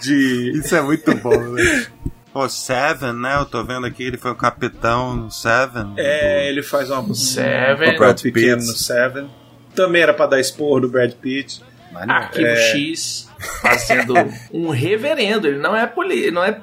[0.00, 0.52] de.
[0.58, 1.86] Isso é muito bom, né?
[2.32, 3.36] Pô, Seven, né?
[3.38, 5.92] Eu tô vendo aqui, ele foi o capitão no Seven.
[5.98, 7.74] É, ele faz uma, Seven.
[7.74, 8.68] um papel Brad pequeno Pitt.
[8.68, 9.30] no Seven.
[9.74, 11.60] Também era pra dar esporro do Brad Pitt.
[11.94, 12.56] Arquivo É.
[12.72, 13.28] X
[13.60, 14.14] fazendo
[14.52, 15.46] um reverendo.
[15.46, 16.60] Ele não é, poli não é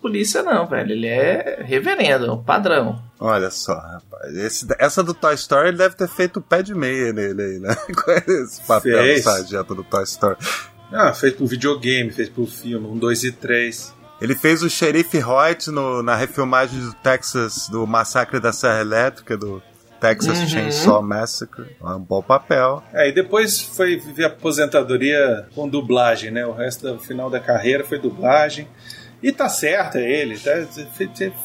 [0.00, 0.92] polícia, não, velho.
[0.92, 3.00] Ele é reverendo, é um padrão.
[3.18, 4.34] Olha só, rapaz.
[4.36, 7.58] Esse- essa do Toy Story ele deve ter feito o pé de meia nele aí,
[7.58, 7.74] né?
[7.94, 9.20] Com esse papel Fez.
[9.24, 10.36] do sargento do Toy Story.
[10.92, 13.94] Ah, fez pro videogame, fez pro filme, um, dois e três.
[14.20, 19.36] Ele fez o xerife Hoyt no- na refilmagem do Texas, do Massacre da Serra Elétrica,
[19.36, 19.62] do
[20.02, 20.48] Texas Uhum.
[20.48, 21.64] Chainsaw Massacre.
[21.80, 22.82] É um bom papel.
[22.92, 26.44] É, e depois foi viver aposentadoria com dublagem, né?
[26.44, 28.66] O resto do final da carreira foi dublagem.
[29.22, 30.36] E tá certo, é ele.
[30.36, 30.50] Tá,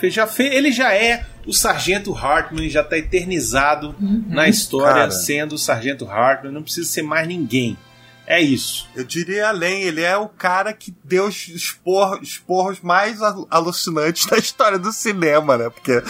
[0.10, 3.96] já fe- ele já é o Sargento Hartman, já tá eternizado
[4.28, 5.12] na história Cara.
[5.12, 6.52] sendo o Sargento Hartman.
[6.52, 7.78] Não precisa ser mais ninguém.
[8.26, 8.90] É isso.
[8.96, 14.26] Eu diria além, ele é o cara que deu os esporros, esporros mais al- alucinantes
[14.28, 15.70] da história do cinema, né?
[15.70, 16.02] Porque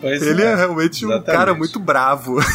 [0.00, 1.36] Pois ele é, realmente um exatamente.
[1.38, 2.36] cara muito bravo.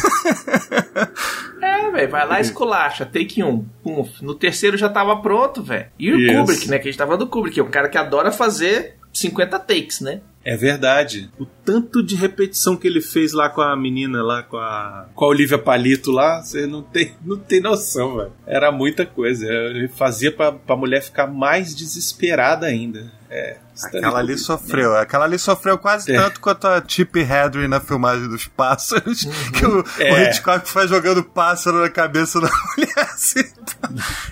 [1.62, 3.64] É, velho, vai lá e esculacha, take um.
[3.82, 4.08] Pum.
[4.22, 5.86] No terceiro já tava pronto, velho.
[5.98, 6.34] E o Isso.
[6.34, 6.78] Kubrick, né?
[6.78, 10.20] Que a gente tava do Kubrick, é um cara que adora fazer 50 takes, né?
[10.44, 11.28] É verdade.
[11.38, 15.24] O tanto de repetição que ele fez lá com a menina, lá com a, com
[15.24, 18.32] a Olivia Palito lá, você não tem, não tem noção, velho.
[18.46, 19.44] Era muita coisa.
[19.46, 23.10] Ele fazia pra, pra mulher ficar mais desesperada ainda.
[23.28, 24.96] É, Aquela ali sofreu.
[24.96, 26.16] Aquela ali sofreu quase É.
[26.20, 29.24] tanto quanto a Chip Hedry na filmagem dos pássaros.
[29.52, 30.24] Que o, o É.
[30.30, 33.44] Hitchcock foi jogando pássaro na cabeça da mulher assim.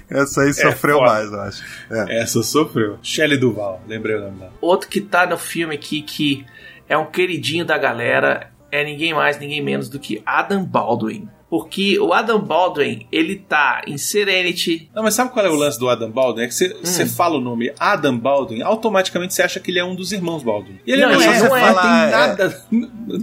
[0.09, 1.11] Essa aí sofreu foda.
[1.11, 1.63] mais, eu acho.
[1.91, 2.23] É.
[2.23, 2.99] Essa sofreu.
[3.03, 4.53] Shelley Duval, lembrei o nome dela.
[4.61, 6.45] Outro que tá no filme aqui que
[6.89, 11.29] é um queridinho da galera é ninguém mais, ninguém menos do que Adam Baldwin.
[11.55, 14.91] Porque o Adam Baldwin, ele tá em Serenity.
[14.93, 16.43] Não, mas sabe qual é o lance do Adam Baldwin?
[16.43, 16.79] É que você Hum.
[16.83, 20.43] você fala o nome Adam Baldwin, automaticamente você acha que ele é um dos irmãos
[20.43, 20.81] Baldwin.
[20.85, 22.65] E ele Não, não, é é, só não é, falar, tem é- nada.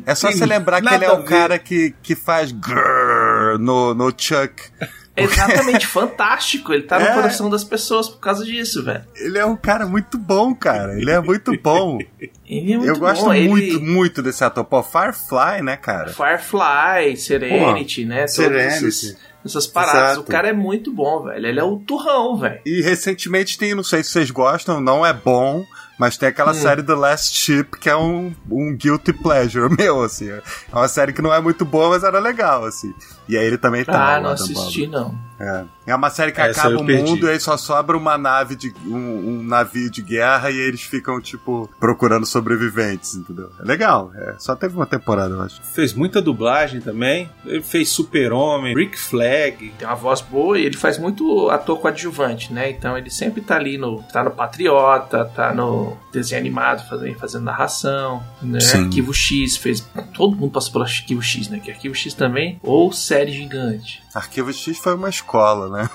[0.05, 3.93] É só tem você lembrar que ele é o cara que, que faz grrr no,
[3.93, 4.63] no Chuck.
[5.15, 6.71] Exatamente, fantástico.
[6.73, 7.13] Ele tá no É.
[7.13, 9.03] coração das pessoas por causa disso, velho.
[9.15, 10.97] Ele é um cara muito bom, cara.
[10.97, 11.99] Ele é muito bom.
[12.47, 13.33] Ele é muito eu gosto bom.
[13.33, 13.79] muito, Ele...
[13.79, 14.63] muito desse ator.
[14.65, 16.09] Pô, Firefly, né, cara?
[16.13, 18.19] Firefly, Serenity, né?
[18.19, 18.85] Todas Serenity.
[18.87, 20.01] essas, essas paradas.
[20.13, 20.21] Exato.
[20.21, 21.45] O cara é muito bom, velho.
[21.45, 22.59] Ele é o turrão, velho.
[22.65, 25.65] E recentemente tem, não sei se vocês gostam, não é bom,
[26.01, 26.31] mas tem Hum.
[26.31, 30.31] aquela série The Last Ship, que é um, um guilty pleasure meu, assim.
[30.31, 30.41] É
[30.73, 32.91] uma série que não é muito boa, mas era legal, assim.
[33.29, 34.15] E aí ele também tá.
[34.15, 35.15] Ah, não assisti, não.
[35.41, 35.65] É.
[35.87, 38.73] É uma série que Essa acaba o mundo e aí só sobra uma nave de.
[38.85, 43.49] Um, um navio de guerra e eles ficam, tipo, procurando sobreviventes, entendeu?
[43.59, 44.11] É legal.
[44.15, 45.61] É, só teve uma temporada, eu acho.
[45.73, 47.29] Fez muita dublagem também.
[47.45, 49.73] Ele fez Super-Homem, Rick Flag.
[49.77, 52.69] Tem uma voz boa e ele faz muito ator coadjuvante, né?
[52.69, 54.03] Então ele sempre tá ali no.
[54.03, 58.59] tá no Patriota, tá no desenho animado fazendo, fazendo narração, né?
[58.59, 58.85] Sim.
[58.85, 59.81] Arquivo X fez.
[60.13, 61.59] Todo mundo passou pelo Arquivo X, né?
[61.59, 62.59] Que Arquivo X também.
[62.61, 64.01] Ou série gigante.
[64.13, 65.89] Arquivo X foi uma escola, né?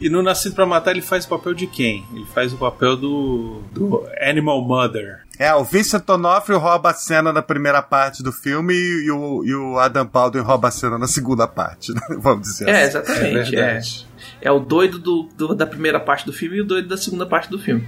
[0.00, 2.04] E no Nascido pra Matar ele faz o papel de quem?
[2.12, 5.20] Ele faz o papel do, do Animal Mother.
[5.38, 9.44] É, o Vincent D'Onofrio rouba a cena na primeira parte do filme e, e o,
[9.44, 12.00] e o Adam Baldwin rouba a cena na segunda parte, né?
[12.18, 12.82] Vamos dizer É, assim.
[12.88, 13.56] exatamente.
[13.56, 14.06] É É, verdade.
[14.42, 14.50] é.
[14.52, 17.48] o doido do, do- da primeira parte do filme e o doido da segunda parte
[17.50, 17.86] do filme.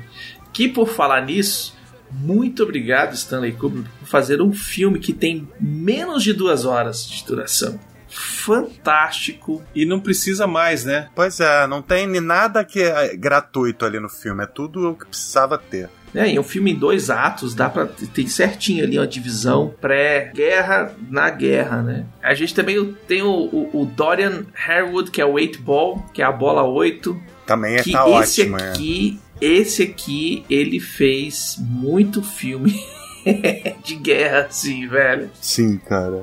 [0.53, 1.77] Que por falar nisso,
[2.11, 7.25] muito obrigado, Stanley Kubrick, por fazer um filme que tem menos de duas horas de
[7.27, 7.79] duração.
[8.11, 9.63] Fantástico.
[9.75, 11.09] E não precisa mais, né?
[11.15, 14.95] Pois é, não tem nem nada que é gratuito ali no filme, é tudo o
[14.95, 15.89] que precisava ter.
[16.13, 16.33] Né?
[16.33, 20.93] E é um filme em dois atos, dá pra ter certinho ali uma divisão pré-guerra
[21.09, 22.05] na guerra, né?
[22.21, 26.21] A gente também tem o, o- o Dorian Harewood, que é o 8 Ball, que
[26.21, 28.71] é a bola 8, Também é que tá esse ótimo, é.
[28.71, 32.75] aqui, esse aqui, ele fez muito filme
[33.85, 35.31] de guerra, assim, velho.
[35.41, 36.23] Sim, cara.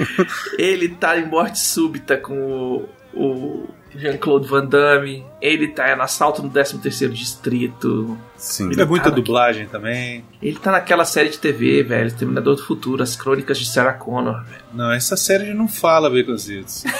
[0.58, 5.24] Ele tá em Morte Súbita com o, o Jean-Claude Van Damme.
[5.40, 8.18] Ele tá no Assalto no 13º Distrito.
[8.36, 8.70] Sim.
[8.70, 10.24] Ele é muita Cara, dublagem também.
[10.42, 14.44] Ele tá naquela série de TV, velho, Terminador do Futuro, As Crônicas de Sarah Connor,
[14.44, 14.64] velho.
[14.72, 16.84] Não, essa série não fala, Baconzitos.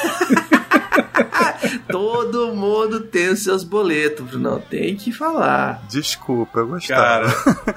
[1.88, 5.82] Todo mundo tem os seus boletos, não tem que falar.
[5.88, 7.32] Desculpa, eu gostava.
[7.32, 7.76] Cara,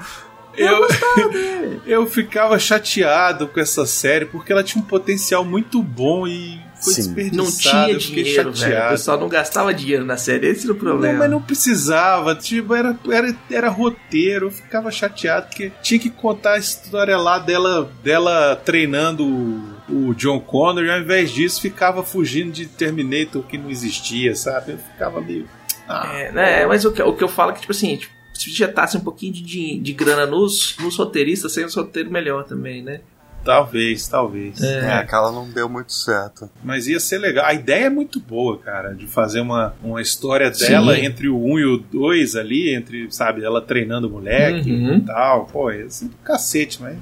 [0.58, 6.60] eu, eu ficava chateado com essa série porque ela tinha um potencial muito bom e
[6.80, 7.02] foi Sim.
[7.02, 7.44] desperdiçado.
[7.44, 8.50] Não tinha dinheiro, velho.
[8.50, 8.90] O chateado.
[8.90, 11.12] pessoal não gastava dinheiro na série, esse era o problema.
[11.12, 16.10] Não, mas não precisava, tipo, era, era, era roteiro, eu ficava chateado porque tinha que
[16.10, 21.60] contar a história lá dela, dela treinando o, o John Connor e ao invés disso
[21.60, 24.72] ficava fugindo de Terminator que não existia, sabe?
[24.72, 25.48] Eu ficava meio.
[25.88, 26.66] Ah, É, né?
[26.66, 29.00] Mas o que, o que eu falo é que, tipo assim, tipo, se injetasse um
[29.00, 33.00] pouquinho de, de, de grana nos, nos roteiristas, seria um roteiro melhor também, né?
[33.44, 34.60] talvez, talvez.
[34.60, 36.50] É, aquela não deu muito certo.
[36.62, 37.46] Mas ia ser legal.
[37.46, 41.06] A ideia é muito boa, cara, de fazer uma, uma história dela Sim.
[41.06, 44.96] entre o 1 e o 2 ali, entre, sabe, ela treinando o moleque Uhum.
[44.96, 45.46] e tal.
[45.46, 46.98] Pô, ia ser do cacete, mas.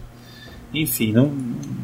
[0.73, 1.27] Enfim, não,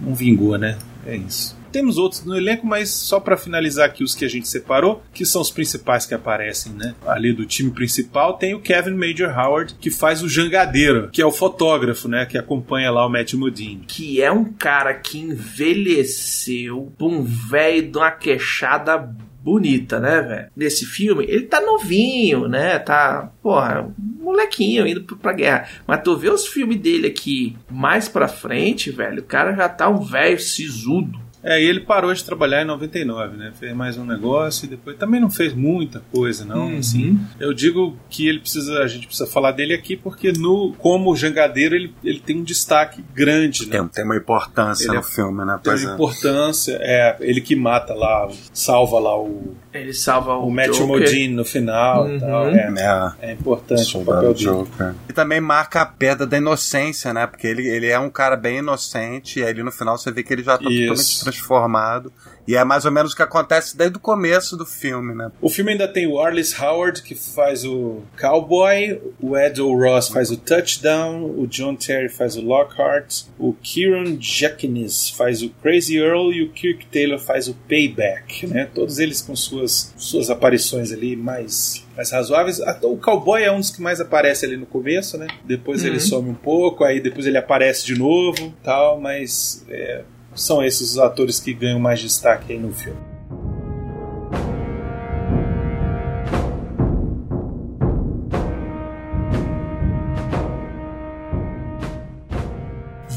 [0.05, 0.79] não vingou, né?
[1.07, 1.57] É isso.
[1.73, 5.25] Temos outros no elenco, mas só pra finalizar aqui os que a gente separou, que
[5.25, 6.95] são os principais que aparecem, né?
[7.07, 11.27] Ali do time principal tem o Kevin Major Howard, que faz o jangadeiro, que é
[11.27, 12.27] o fotógrafo, né?
[12.27, 13.85] Que acompanha lá o Matt Modine.
[13.87, 18.99] Que é um cara que envelheceu um velho de uma queixada
[19.43, 20.51] bonita, né, velho?
[20.57, 22.79] Nesse filme, ele tá novinho, né?
[22.79, 25.69] Tá, porra, molequinho indo pra guerra.
[25.87, 29.89] Mas tu vê os filmes dele aqui mais pra frente, velho, o cara já tá
[29.89, 31.21] um velho sisudo.
[31.43, 33.53] É, e ele parou de trabalhar em 99, né?
[33.59, 36.69] Fez mais um negócio e depois também não fez muita coisa, não.
[36.69, 36.79] Uhum.
[36.79, 41.15] Assim, eu digo que ele precisa, a gente precisa falar dele aqui porque no como
[41.17, 43.79] jangadeiro ele, ele tem um destaque grande, né?
[43.79, 45.59] Tem, tem uma importância Ele no é- filme, né?
[45.63, 45.95] Tem uma é.
[45.95, 50.87] importância, é ele que mata lá, salva lá o, Ele salva o, o Matt Joker.
[50.87, 52.21] Modine no final e Uhum.
[52.21, 52.49] tal.
[52.49, 52.73] É,
[53.21, 53.31] É.
[53.31, 54.45] é importante o papel dele.
[54.45, 54.95] Joker.
[55.09, 57.27] E também marca a perda da inocência, né?
[57.27, 60.33] Porque ele, ele é um cara bem inocente, e aí no final você vê que
[60.33, 60.81] ele já tá Isso.
[60.89, 62.13] totalmente transformado.
[62.47, 65.31] E é mais ou menos o que acontece desde o começo do filme, né?
[65.41, 70.31] O filme ainda tem o Arliss Howard, que faz o Cowboy, o Ed O'Ross faz
[70.31, 76.33] o Touchdown, o John Terry faz o Lockhart, o Kieran Jackinis faz o Crazy Earl
[76.33, 78.69] e o Kirk Taylor faz o Payback, né?
[78.75, 82.61] Todos eles com suas, suas aparições ali mais, mais razoáveis.
[82.61, 85.29] Até O Cowboy é um dos que mais aparece ali no começo, né?
[85.45, 90.03] Depois ele some um pouco, aí depois ele aparece de novo, tal, mas é,
[90.35, 92.99] são esses os atores que ganham mais destaque aí no filme.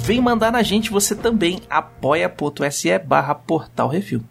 [0.05, 4.21] Vem mandar na gente você também, apoia.se barra portal refil.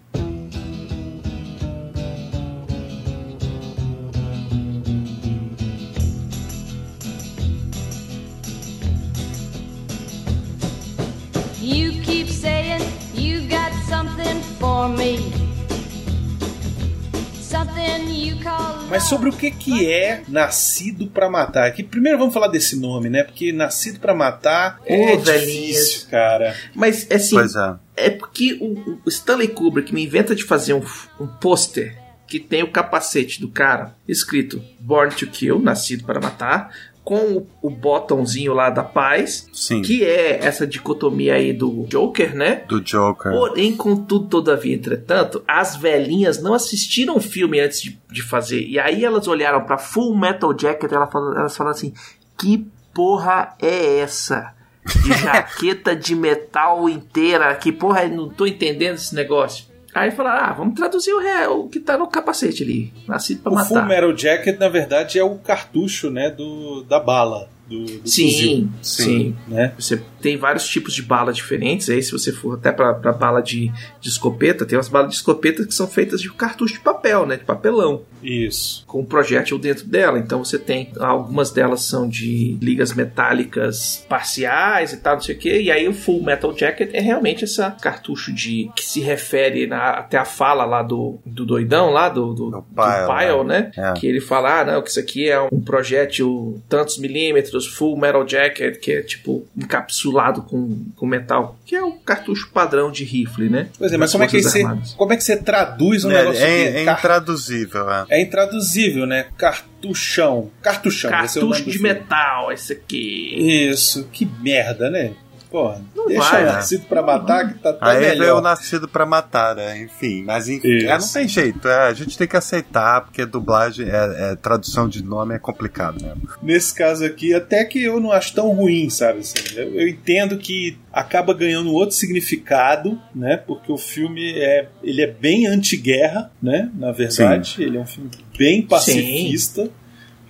[18.88, 21.72] Mas sobre o que que é Nascido pra Matar?
[21.72, 23.24] Que primeiro vamos falar desse nome, né?
[23.24, 25.76] Porque Nascido pra Matar é Ô, velhinhas.
[25.78, 26.54] difícil, cara.
[26.74, 27.74] Mas assim, Pois é.
[27.96, 30.82] é porque o, o Stanley Kubrick me inventa de fazer um,
[31.20, 31.96] um pôster
[32.26, 36.72] que tem o capacete do cara escrito Born to Kill, Nascido para Matar,
[37.04, 39.82] com o, botãozinho lá da paz, Sim.
[39.82, 42.62] que é essa dicotomia aí do Joker, né?
[42.66, 43.30] Do Joker.
[43.30, 48.62] Porém, contudo, todavia, entretanto, as velhinhas não assistiram o filme antes de, de fazer.
[48.66, 51.92] E aí elas olharam pra Full Metal Jacket e elas falaram, elas falaram assim:
[52.38, 54.54] que porra é essa?
[55.02, 59.66] De jaqueta de metal inteira, que porra, eu não tô entendendo esse negócio.
[59.94, 63.52] Aí falaram: ah, vamos traduzir o, ré, o que tá no capacete ali, nascido pra
[63.52, 63.68] O matar.
[63.68, 68.04] Full Metal Jacket, na verdade, é o cartucho, né, do, da bala, do, do fuzil,
[68.04, 69.36] Sim, sim.
[69.46, 69.72] né?
[69.78, 71.90] Você tem vários tipos de bala diferentes.
[71.90, 73.70] Aí, se você for até pra, pra bala de,
[74.00, 77.36] de escopeta, tem umas balas de escopeta que são feitas de cartucho de papel, né?
[77.36, 78.00] De papelão.
[78.22, 78.82] Isso.
[78.86, 80.18] Com um projétil dentro dela.
[80.18, 80.90] Então você tem.
[80.98, 85.60] Algumas delas são de ligas metálicas parciais e tal, não sei o que.
[85.60, 88.70] E aí o Full Metal Jacket é realmente essa cartucho de.
[88.74, 92.62] que se refere na- até a fala lá do, do doidão lá, do, do, do
[92.62, 93.70] Pyle, Pyle, né?
[93.76, 93.92] É.
[93.92, 98.26] Que ele fala, ah, não, que isso aqui é um projétil tantos milímetros, full metal
[98.26, 103.48] jacket, que é tipo encapsulado com, com metal, que é o cartucho padrão de rifle,
[103.48, 103.68] né?
[103.78, 104.62] Pois é, mas como é, que você,
[104.96, 108.06] como é que você traduz um É, negócio é, que é car- intraduzível, é.
[108.10, 109.26] é intraduzível, né?
[109.36, 110.50] Cartuchão.
[110.62, 111.10] Cartuchão.
[111.10, 113.36] é Cartucho do de metal, esse aqui.
[113.70, 114.08] Isso.
[114.12, 115.12] Que merda, né?
[115.54, 116.52] Porra, Não deixa vai, o né?
[116.54, 118.42] Nascido pra Matar que tá até Aí veio o melhor.
[118.42, 119.78] Nascido pra Matar, né?
[119.82, 123.86] Enfim, mas enfim, é, não tem jeito, é, a gente tem que aceitar, porque dublagem,
[123.88, 126.28] é, é, tradução de nome é complicado mesmo.
[126.42, 129.20] Nesse caso aqui, até que eu não acho tão ruim, sabe?
[129.20, 129.38] assim.
[129.54, 133.36] eu, eu entendo que acaba ganhando outro significado, né?
[133.36, 136.68] Porque o filme é, ele é bem anti-guerra, né?
[136.74, 139.70] Na verdade, ele é um filme bem pacifista.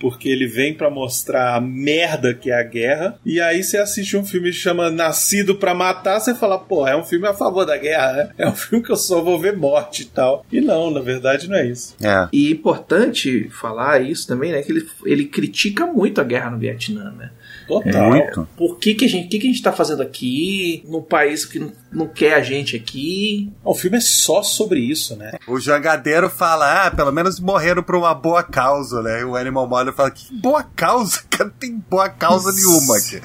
[0.05, 3.17] Porque ele vem pra mostrar a merda que é a guerra.
[3.25, 6.95] E aí você assiste um filme que chama Nascido pra Matar, você fala, pô, é
[6.95, 8.29] um filme a favor da guerra, né?
[8.37, 10.45] É um filme que eu só vou ver morte e tal.
[10.51, 11.95] E não, na verdade não é isso.
[11.99, 12.27] É.
[12.31, 14.61] E é importante falar isso também, né?
[14.61, 17.31] Que ele, ele critica muito a guerra no Vietnã, né?
[17.67, 18.09] Total.
[18.09, 18.47] Muito.
[18.57, 21.45] Por que, que a gente, o que, que a gente tá fazendo aqui, num país
[21.45, 23.51] que não, não quer a gente aqui?
[23.63, 25.33] O filme é só sobre isso, né?
[25.47, 29.21] O jangadeiro fala, ah, pelo menos morreram por uma boa causa, né?
[29.21, 31.21] E o Animal Model fala, que boa causa?
[31.29, 33.19] Cara, não tem boa causa nenhuma aqui.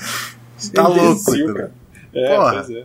[0.73, 1.73] Tá louco, cara.
[2.13, 2.53] É, Porra.
[2.65, 2.85] pois é.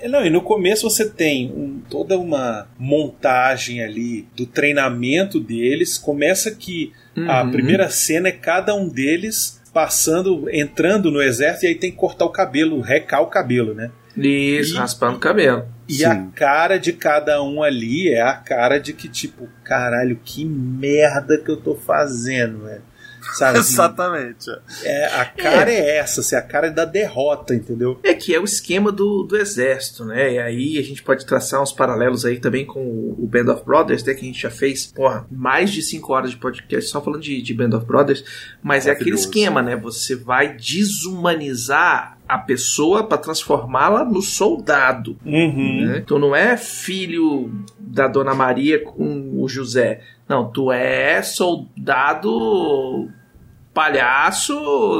[0.00, 5.96] É, Não, e no começo você tem um- toda uma montagem ali do treinamento deles.
[5.98, 6.92] Começa que
[7.28, 7.50] a Uhum.
[7.52, 12.24] primeira cena é cada um deles passando, entrando no exército e aí tem que cortar
[12.24, 13.90] o cabelo, recar o cabelo, né?
[14.16, 15.66] Isso, E- raspando o cabelo.
[15.88, 16.04] E Sim.
[16.06, 21.36] a cara de cada um ali é a cara de que, tipo, caralho, que merda
[21.36, 22.82] que eu tô fazendo, velho.
[23.32, 23.58] Sabe?
[23.64, 24.50] Exatamente.
[24.82, 25.96] é, a cara é.
[25.98, 27.98] essa, assim, a cara é da derrota, entendeu?
[28.02, 30.34] É que é o esquema do, do exército, né?
[30.34, 34.04] E aí a gente pode traçar uns paralelos aí também com o Band of Brothers,
[34.04, 34.14] né?
[34.14, 37.40] Que a gente já fez, porra, mais de 5 horas de podcast só falando de,
[37.40, 38.24] de Band of Brothers.
[38.62, 39.76] Mas é aquele esquema, né?
[39.76, 45.16] Você vai desumanizar a pessoa para transformá-la no soldado.
[45.24, 45.86] Uhum.
[45.86, 46.02] né?
[46.06, 50.00] Tu não é filho da Dona Maria com o José.
[50.28, 53.08] Não, tu é soldado
[53.74, 54.54] palhaço.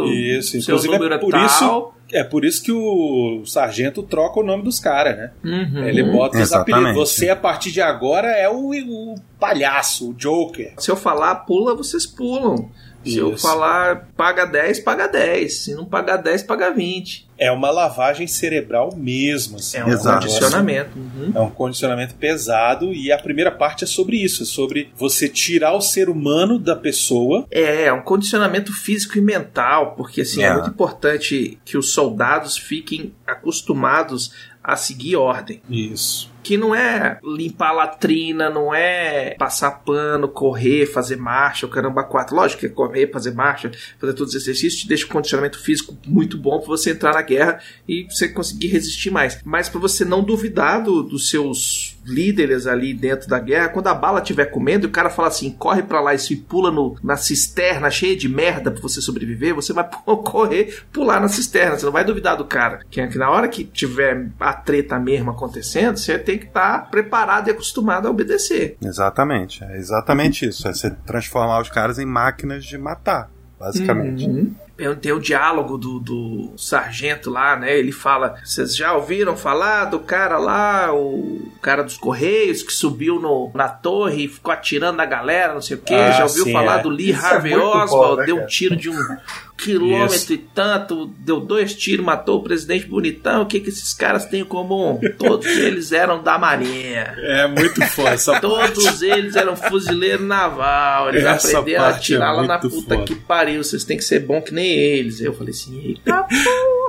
[0.07, 1.47] Isso, seu inclusive número é por tal.
[1.47, 5.31] isso, é por isso que o sargento troca o nome dos caras, né?
[5.43, 5.85] Uhum.
[5.85, 6.95] Ele bota os apelidos.
[6.95, 10.75] Você, a partir de agora, é o, o palhaço, o Joker.
[10.77, 12.69] Se eu falar pula, vocês pulam.
[13.05, 13.47] Se eu Isso.
[13.47, 15.55] falar paga 10, paga 10.
[15.55, 17.29] Se não pagar 10, paga 20.
[17.37, 19.57] É uma lavagem cerebral mesmo.
[19.57, 20.21] Assim, É um Exato.
[20.27, 20.91] condicionamento.
[20.97, 21.33] Uhum.
[21.35, 25.73] É um condicionamento pesado e a primeira parte é sobre isso, é sobre você tirar
[25.75, 27.47] o ser humano da pessoa.
[27.51, 30.47] É, é um condicionamento físico e mental, porque assim, é.
[30.47, 30.55] É.
[30.55, 34.33] muito importante que os soldados fiquem acostumados
[34.63, 35.61] a seguir ordem.
[35.69, 36.33] Isso.
[36.45, 42.05] Que não é limpar a latrina, não é passar pano, correr, fazer marcha, o caramba
[42.05, 42.37] quatro.
[42.37, 45.97] Lógico que é correr, fazer marcha, fazer todos os exercícios, te deixa um condicionamento físico
[46.07, 49.41] muito bom para você entrar na guerra e você conseguir resistir mais.
[49.45, 53.95] Mas para você não duvidar do- dos seus líderes ali dentro da guerra, quando a
[53.95, 56.97] bala estiver comendo e o cara fala assim, corre pra lá e se pula no,
[57.03, 61.87] na cisterna cheia de merda pra você sobreviver, você vai correr, pular na cisterna, você
[61.87, 62.81] não vai duvidar do cara.
[62.91, 66.91] Que, é que na hora que tiver a treta mesmo acontecendo, você tem que estar
[66.91, 68.77] preparado e acostumado a obedecer.
[68.83, 70.67] Exatamente, é exatamente isso.
[70.69, 74.27] É você transformar os caras em máquinas de matar, basicamente.
[74.27, 74.55] Uhum.
[75.01, 77.79] Tem- o diálogo do, do sargento lá, né?
[77.79, 83.21] Ele fala: Vocês já ouviram falar do cara lá, o cara dos Correios, que subiu
[83.21, 85.95] no, na torre e ficou atirando na galera, não sei o quê?
[85.95, 86.83] Ah, já ouviu sim, falar é.
[86.83, 88.21] do Lee Isso é Harvey bom, Oswald?
[88.21, 88.95] né, deu um tiro de um
[89.57, 90.33] quilômetro Isso.
[90.33, 93.43] e tanto, deu dois tiros, matou o presidente bonitão.
[93.43, 94.99] O que, que esses caras têm em comum?
[95.17, 97.15] Todos eles eram da Marinha.
[97.19, 101.11] É muito foda essa Todos eles eram fuzileiro naval.
[101.11, 103.05] Eles Essa aprenderam a parte é atirar lá na puta foda.
[103.05, 103.63] que pariu.
[103.63, 105.21] Vocês têm que ser bom que nem eles.
[105.21, 106.27] Eu falei assim, eita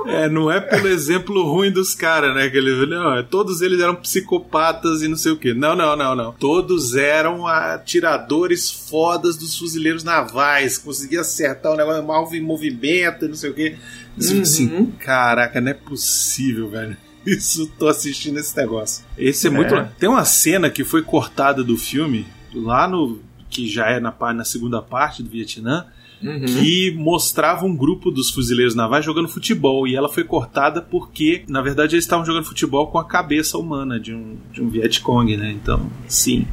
[0.06, 2.48] É, não é pelo exemplo ruim dos caras, né?
[2.48, 5.52] Que ele, não, é, todos eles eram psicopatas e não sei o quê.
[5.52, 6.32] Não, não, não, não.
[6.32, 10.78] Todos eram atiradores fodas dos fuzileiros navais.
[10.78, 13.76] Conseguia acertar o negócio mal em movimento e não sei o quê.
[14.18, 14.42] Assim, Uhum.
[14.42, 16.96] assim, caraca, não é possível, velho.
[17.26, 19.04] Isso, tô assistindo esse negócio.
[19.18, 19.74] Esse é, muito.
[19.74, 19.90] É.
[19.98, 22.24] Tem uma cena que foi cortada do filme,
[22.54, 23.20] lá no.
[23.50, 25.86] que já é na, na segunda parte do Vietnã,
[26.22, 26.46] Uhum.
[26.46, 29.86] que mostrava um grupo dos fuzileiros navais jogando futebol.
[29.86, 34.00] E ela foi cortada porque, na verdade, eles estavam jogando futebol com a cabeça humana
[34.00, 35.50] de um, de um Vietcong, né?
[35.50, 36.46] Então, sim.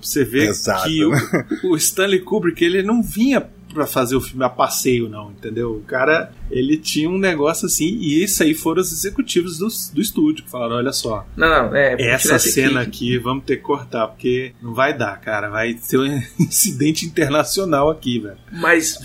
[0.00, 0.84] Você vê Exato.
[0.84, 1.12] que o,
[1.70, 3.40] o Stanley Kubrick, ele não vinha
[3.74, 5.72] pra fazer o filme a passeio, não, entendeu?
[5.76, 10.00] O cara, ele tinha um negócio assim, e isso aí foram os executivos do, do
[10.00, 11.96] estúdio que falaram: olha só, Não, não, é.
[12.00, 13.16] essa cena aqui.
[13.16, 15.50] aqui vamos ter que cortar, porque não vai dar, cara.
[15.50, 16.06] Vai ter um
[16.40, 18.38] incidente internacional aqui, velho.
[18.52, 18.98] Mas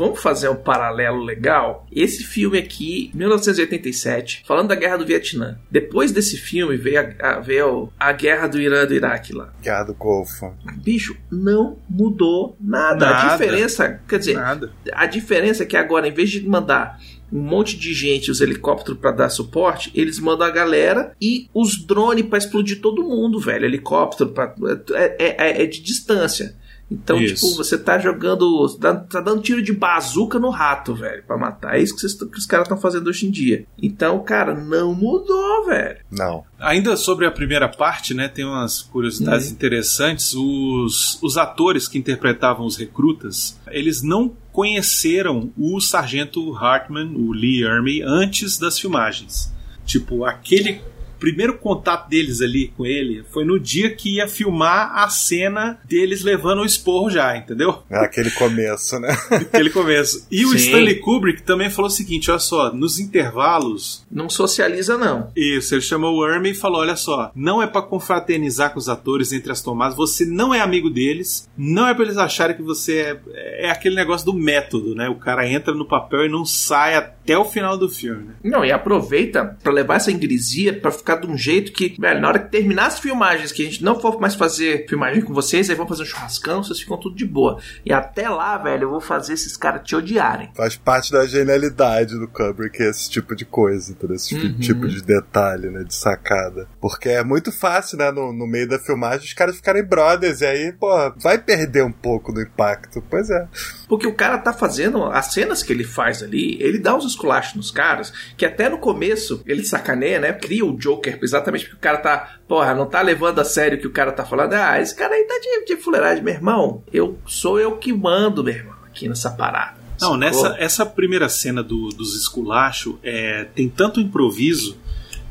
[0.00, 1.86] vamos fazer um paralelo legal?
[1.92, 5.58] Esse filme aqui, 1987, falando da Guerra do Vietnã.
[5.70, 9.52] Depois desse filme veio a, a- veio a Guerra do Irã e do Iraque lá.
[9.62, 10.52] Guerra do Golfo.
[10.76, 13.06] Bicho, não mudou nada.
[13.08, 13.32] A Nada.
[13.44, 14.72] diferença, quer dizer, Nada.
[14.92, 16.98] a diferença é que agora, em vez de mandar
[17.32, 21.76] um monte de gente, os helicópteros pra dar suporte, eles mandam a galera e os
[21.86, 23.64] drones pra explodir todo mundo, velho.
[23.66, 24.52] Helicóptero pra,
[24.94, 26.56] é, é- é de distância.
[26.90, 27.46] Então, Isso.
[27.46, 28.68] tipo, você tá jogando.
[28.78, 31.76] Tá, tá dando tiro de bazuca no rato, velho, pra matar.
[31.76, 33.64] É isso que, vocês que os caras estão fazendo hoje em dia.
[33.80, 35.98] Então, cara, não mudou, velho.
[36.10, 36.44] Não.
[36.58, 40.34] Ainda sobre a primeira parte, né, tem umas curiosidades interessantes.
[40.34, 47.62] Os, os atores que interpretavam os recrutas, eles não conheceram o sargento Hartman, o Lee
[47.62, 49.52] Ermey, antes das filmagens.
[49.86, 50.80] Tipo, aquele
[51.20, 56.22] primeiro contato deles ali com ele foi no dia que ia filmar a cena deles
[56.22, 57.82] levando o esporro já, entendeu?
[57.90, 59.10] É aquele começo, né?
[59.30, 60.26] Aquele começo.
[60.30, 60.56] E o Sim.
[60.56, 65.30] Stanley Kubrick também falou o seguinte: olha só, nos intervalos, Não socializa, não.
[65.36, 68.88] isso, ele chamou o Ermy e falou: olha só, não é pra confraternizar com os
[68.88, 72.62] atores entre as tomadas, você não é amigo deles, não é pra eles acharem que
[72.62, 75.08] você é, é aquele negócio do método, né?
[75.08, 78.34] O cara entra no papel e não sai até o final do filme, né?
[78.44, 82.28] Não, e aproveita pra levar essa ingresia pra ficar de um jeito que, velho, na
[82.28, 85.68] hora que terminar as filmagens, que a gente não for mais fazer filmagem com vocês,
[85.70, 87.58] aí vão fazer um churrascão, vocês ficam tudo de boa.
[87.84, 90.50] E até lá, velho, eu vou fazer esses caras te odiarem.
[90.54, 94.16] Faz parte da genialidade do Kubrick esse tipo de coisa, entendeu?
[94.16, 94.58] Esse Uhum.
[94.58, 95.82] tipo de detalhe, né?
[95.84, 96.68] De sacada.
[96.80, 98.10] Porque é muito fácil, né?
[98.10, 100.40] No, no meio da filmagem, os caras ficarem brothers.
[100.40, 103.02] E aí, pô, vai perder um pouco do impacto.
[103.10, 103.46] Pois é.
[103.88, 107.54] Porque o cara tá fazendo as cenas que ele faz ali, ele dá uns esculachos
[107.54, 110.32] nos caras, que até no começo ele sacaneia, né?
[110.32, 113.80] Cria o Joker exatamente porque o cara tá, porra, não tá levando a sério o
[113.80, 114.54] que o cara tá falando.
[114.54, 116.82] Ah, esse cara aí tá de, de fuleiragem, meu irmão.
[116.92, 119.78] Eu sou eu que mando, meu irmão, aqui nessa parada.
[120.00, 124.78] Não, nessa essa primeira cena do, dos esculachos é, tem tanto improviso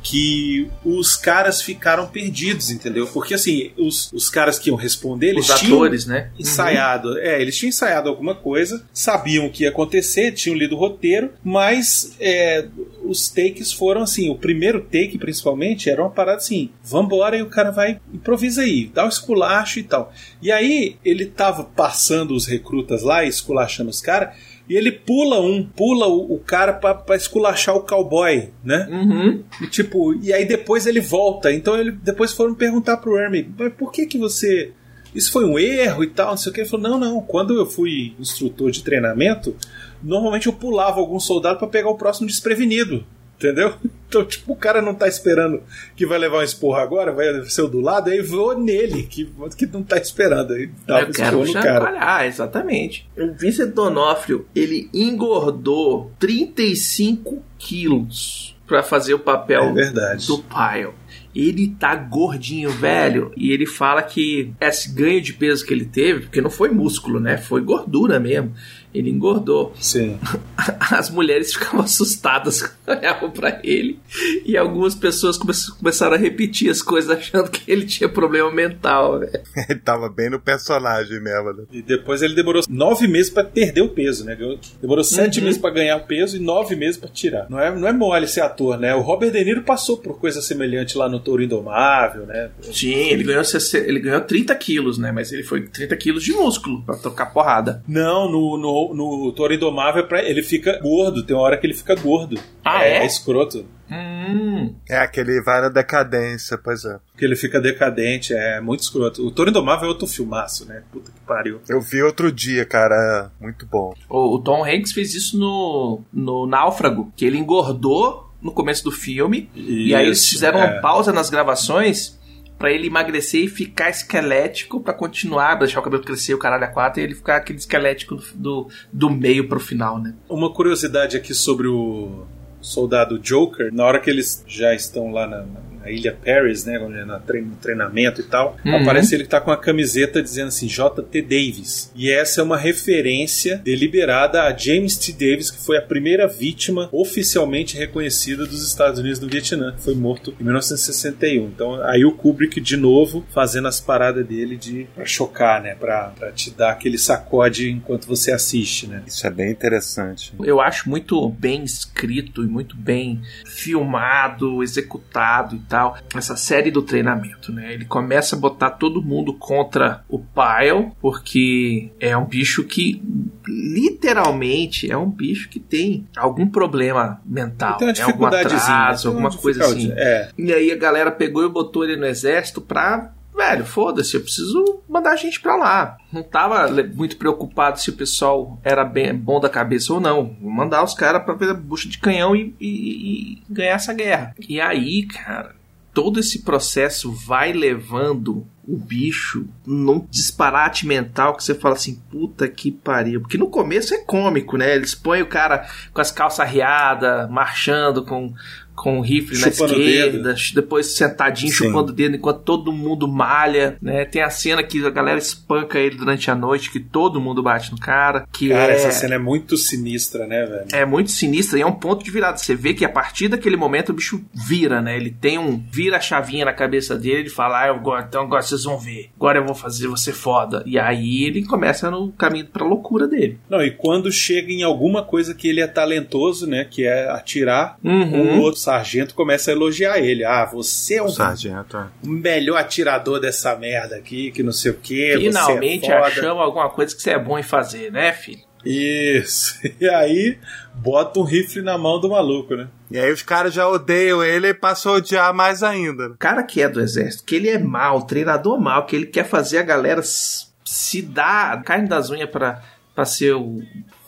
[0.02, 3.08] que os caras ficaram perdidos, entendeu?
[3.08, 6.32] Porque assim, os, os caras que iam responder, eles Os tinham atores, né?
[6.39, 10.80] ensaiado, é, eles tinham ensaiado alguma coisa, sabiam o que ia acontecer, tinham lido o
[10.80, 12.68] roteiro, mas é,
[13.04, 17.50] os takes foram assim, o primeiro take principalmente era uma parada assim, vambora e o
[17.50, 20.14] cara vai, improvisa aí, dá o esculacho e tal.
[20.41, 24.36] E aí ele tava passando os recrutas lá, esculachando os caras,
[24.70, 28.88] e ele pula um, pula o, o cara pra, pra esculachar o cowboy, né?
[28.89, 29.43] Uhum.
[29.61, 31.51] E tipo, e aí depois ele volta.
[31.51, 34.72] Então ele depois foram perguntar pro Hermie, mas por que que você
[35.13, 36.61] isso foi um erro e tal, não sei o que.
[36.61, 37.22] Ele falou: não, não.
[37.22, 39.55] Quando eu fui instrutor de treinamento,
[40.03, 43.03] normalmente eu pulava algum soldado para pegar o próximo desprevenido.
[43.40, 43.74] Entendeu?
[44.10, 45.62] Então, tipo, o cara não tá esperando
[45.96, 49.32] que vai levar um esporro agora, vai ser o do lado, aí vou nele, que,
[49.56, 50.54] que não tá esperando.
[50.54, 52.26] Aí dá um Eu quero esporro no cara.
[52.26, 53.08] exatamente.
[53.16, 60.94] O Vincent Donofrio, ele engordou 35 quilos pra fazer o papel É do Pyle.
[61.36, 66.22] Ele tá gordinho, velho, e ele fala que esse ganho de peso que ele teve,
[66.22, 67.38] porque não foi músculo, né?
[67.38, 68.54] Foi gordura mesmo.
[68.94, 69.74] Ele engordou.
[69.80, 70.20] Sim.
[70.92, 74.00] As mulheres ficavam assustadas quando olhavam pra ele.
[74.46, 79.20] E algumas pessoas come- começaram a repetir as coisas achando que ele tinha problema mental,
[79.20, 79.28] né?
[79.70, 81.64] Ele tava bem no personagem mesmo, né?
[81.72, 84.38] E depois ele demorou nove meses pra perder o peso, né?
[84.82, 85.46] Demorou sete Uhum.
[85.46, 87.46] meses pra ganhar o peso e nove meses pra tirar.
[87.50, 88.96] Não é, não é mole ser ator, né?
[88.96, 92.50] O Robert De Niro passou por coisa semelhante lá no Touro Indomável, né?
[92.74, 95.12] Sim, ele ganhou, 60 ele ganhou 30 quilos, né?
[95.12, 97.84] Mas ele foi 30 quilos de músculo pra tocar porrada.
[97.88, 101.24] Não, no, no, no Touro Indomável é ele fica gordo.
[101.24, 102.40] Tem uma hora que ele fica gordo.
[102.64, 103.00] Ah, é?
[103.00, 103.66] É escroto.
[103.92, 104.76] Hum.
[104.88, 107.00] É aquele vai na decadência, pois é.
[107.12, 109.26] Porque ele fica decadente, é muito escroto.
[109.26, 110.84] O Touro Indomável é outro filmaço, né?
[110.92, 111.60] Puta que pariu.
[111.68, 113.94] Eu vi outro dia, cara, é muito bom.
[114.08, 118.92] O, o Tom Hanks fez isso no, no Náufrago, que ele engordou no começo do
[118.92, 119.50] filme.
[119.56, 120.66] e aí eles Isso, fizeram é.
[120.66, 122.18] uma pausa nas gravações
[122.60, 126.68] pra ele emagrecer e ficar esquelético pra continuar, deixar o cabelo crescer, o caralho a
[126.68, 130.14] quatro, e ele ficar aquele esquelético do, do meio pro final, né?
[130.28, 132.26] Uma curiosidade aqui sobre o
[132.60, 135.45] soldado Joker, na hora que eles já estão lá na,
[135.80, 137.06] na- ilha Paris, né, é
[137.42, 138.76] no treinamento e tal, Uhum.
[138.78, 141.22] aparece ele que tá com a camiseta dizendo assim J.T.
[141.22, 141.92] Davis.
[141.96, 145.12] E essa é uma referência deliberada a James T.
[145.14, 149.96] Davis, que foi a primeira vítima oficialmente reconhecida dos Estados Unidos no Vietnã, que foi
[149.96, 151.46] morto em 1961.
[151.48, 156.10] Então, aí o Kubrick de novo fazendo as paradas dele de pra chocar, né, pra,
[156.18, 159.04] pra te dar aquele sacode enquanto você assiste, né.
[159.08, 160.34] Isso é bem interessante.
[160.44, 165.97] Eu acho muito bem escrito e muito bem filmado, executado e tal.
[166.15, 167.72] Essa série do treinamento, né?
[167.74, 173.01] Ele começa a botar todo mundo contra o Pyle, porque é um bicho que
[173.47, 177.93] literalmente é um bicho que tem algum problema mental, Tem né?
[177.99, 178.61] algum dificuldadezinha.
[178.61, 179.91] atraso, alguma coisa assim.
[179.95, 180.30] É.
[180.38, 183.13] E aí a galera pegou e botou ele no exército pra.
[183.36, 185.95] Velho, foda-se, eu preciso mandar a gente pra lá.
[186.11, 190.36] Não tava muito preocupado se o pessoal era bem, bom da cabeça ou não.
[190.41, 194.36] Vou mandar os caras pra a bucha de canhão e, e- e ganhar essa guerra.
[194.47, 195.55] E aí, cara,
[196.02, 202.47] todo esse processo vai levando o bicho num disparate mental que você fala assim, puta
[202.47, 203.22] que pariu.
[203.22, 204.76] Porque no começo é cômico, né?
[204.76, 208.32] Eles põem o cara com as calças arriadas, marchando com,
[208.80, 211.65] com o rifle Chupando na esquerda, depois sentadinho Sim.
[211.65, 214.05] chupando o dedo enquanto todo mundo malha, né?
[214.05, 217.72] Tem a cena que a galera espanca ele durante a noite, que todo mundo bate
[217.72, 218.76] no cara, que Cara, é...
[218.76, 220.67] essa cena é muito sinistra, né, velho?
[220.72, 222.38] É muito sinistra e é um ponto de virada.
[222.38, 224.95] Você vê que a partir daquele momento o bicho vira, né?
[224.95, 225.61] Ele tem um.
[225.70, 228.78] vira a chavinha na cabeça dele, ele fala, ah, eu gosto, então agora vocês vão
[228.78, 229.10] ver.
[229.16, 230.64] Agora eu vou fazer você foda.
[230.66, 233.39] E aí ele começa no caminho pra loucura dele.
[233.49, 237.78] Não, e quando chega em alguma coisa que ele é talentoso, né, que é atirar,
[237.84, 238.39] Uhum.
[238.39, 240.24] o outro sargento começa a elogiar ele.
[240.24, 241.88] Ah, você é O um sargento, é.
[242.03, 245.18] o melhor atirador dessa merda aqui, que não sei o que.
[245.18, 246.07] Finalmente você é foda.
[246.07, 248.49] achamos alguma coisa que você é bom em fazer, né, filho?
[248.66, 249.60] Isso.
[249.80, 250.38] E aí,
[250.76, 252.68] bota um rifle na mão do maluco, né?
[252.91, 256.10] E aí os caras já odeiam ele e passam a odiar mais ainda.
[256.10, 256.16] né?
[256.16, 259.26] O cara que é do exército, que ele é mal, treinador mal, que ele quer
[259.26, 262.62] fazer a galera se dar carne das unhas pra,
[262.93, 263.62] pra ser o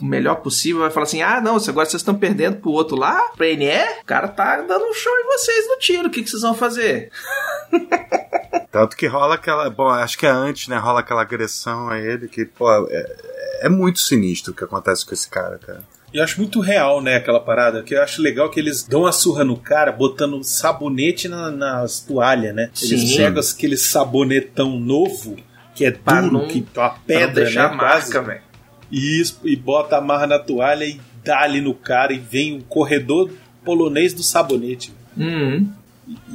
[0.06, 3.30] melhor possível, vai falar assim: ah, não, se agora vocês estão perdendo pro outro lá,
[3.36, 3.68] pra NE,
[4.02, 6.54] o cara tá dando um show em vocês no tiro, o que, que vocês vão
[6.54, 7.12] fazer?
[8.72, 9.70] Tanto que rola aquela.
[9.70, 10.78] Bom, acho que é antes, né?
[10.78, 13.16] Rola aquela agressão a ele que, pô, é,
[13.64, 15.84] é muito sinistro o que acontece com esse cara, cara.
[16.14, 17.84] E eu acho muito real, né, aquela parada.
[17.84, 22.00] Que eu acho legal que eles dão uma surra no cara botando sabonete na- nas
[22.02, 22.70] toalhas, né?
[22.82, 23.18] Eles Sim.
[23.18, 25.38] pegam aquele sabonetão novo,
[25.76, 27.76] que é duro, não- que é Pra não pedra, deixar né?
[27.76, 28.14] a quase.
[28.14, 28.42] marca, velho.
[28.92, 32.58] E, isso, e bota a marra na toalha e dá ali no cara e vem
[32.58, 33.32] o corredor
[33.64, 34.92] polonês do sabonete.
[35.16, 35.72] Uhum.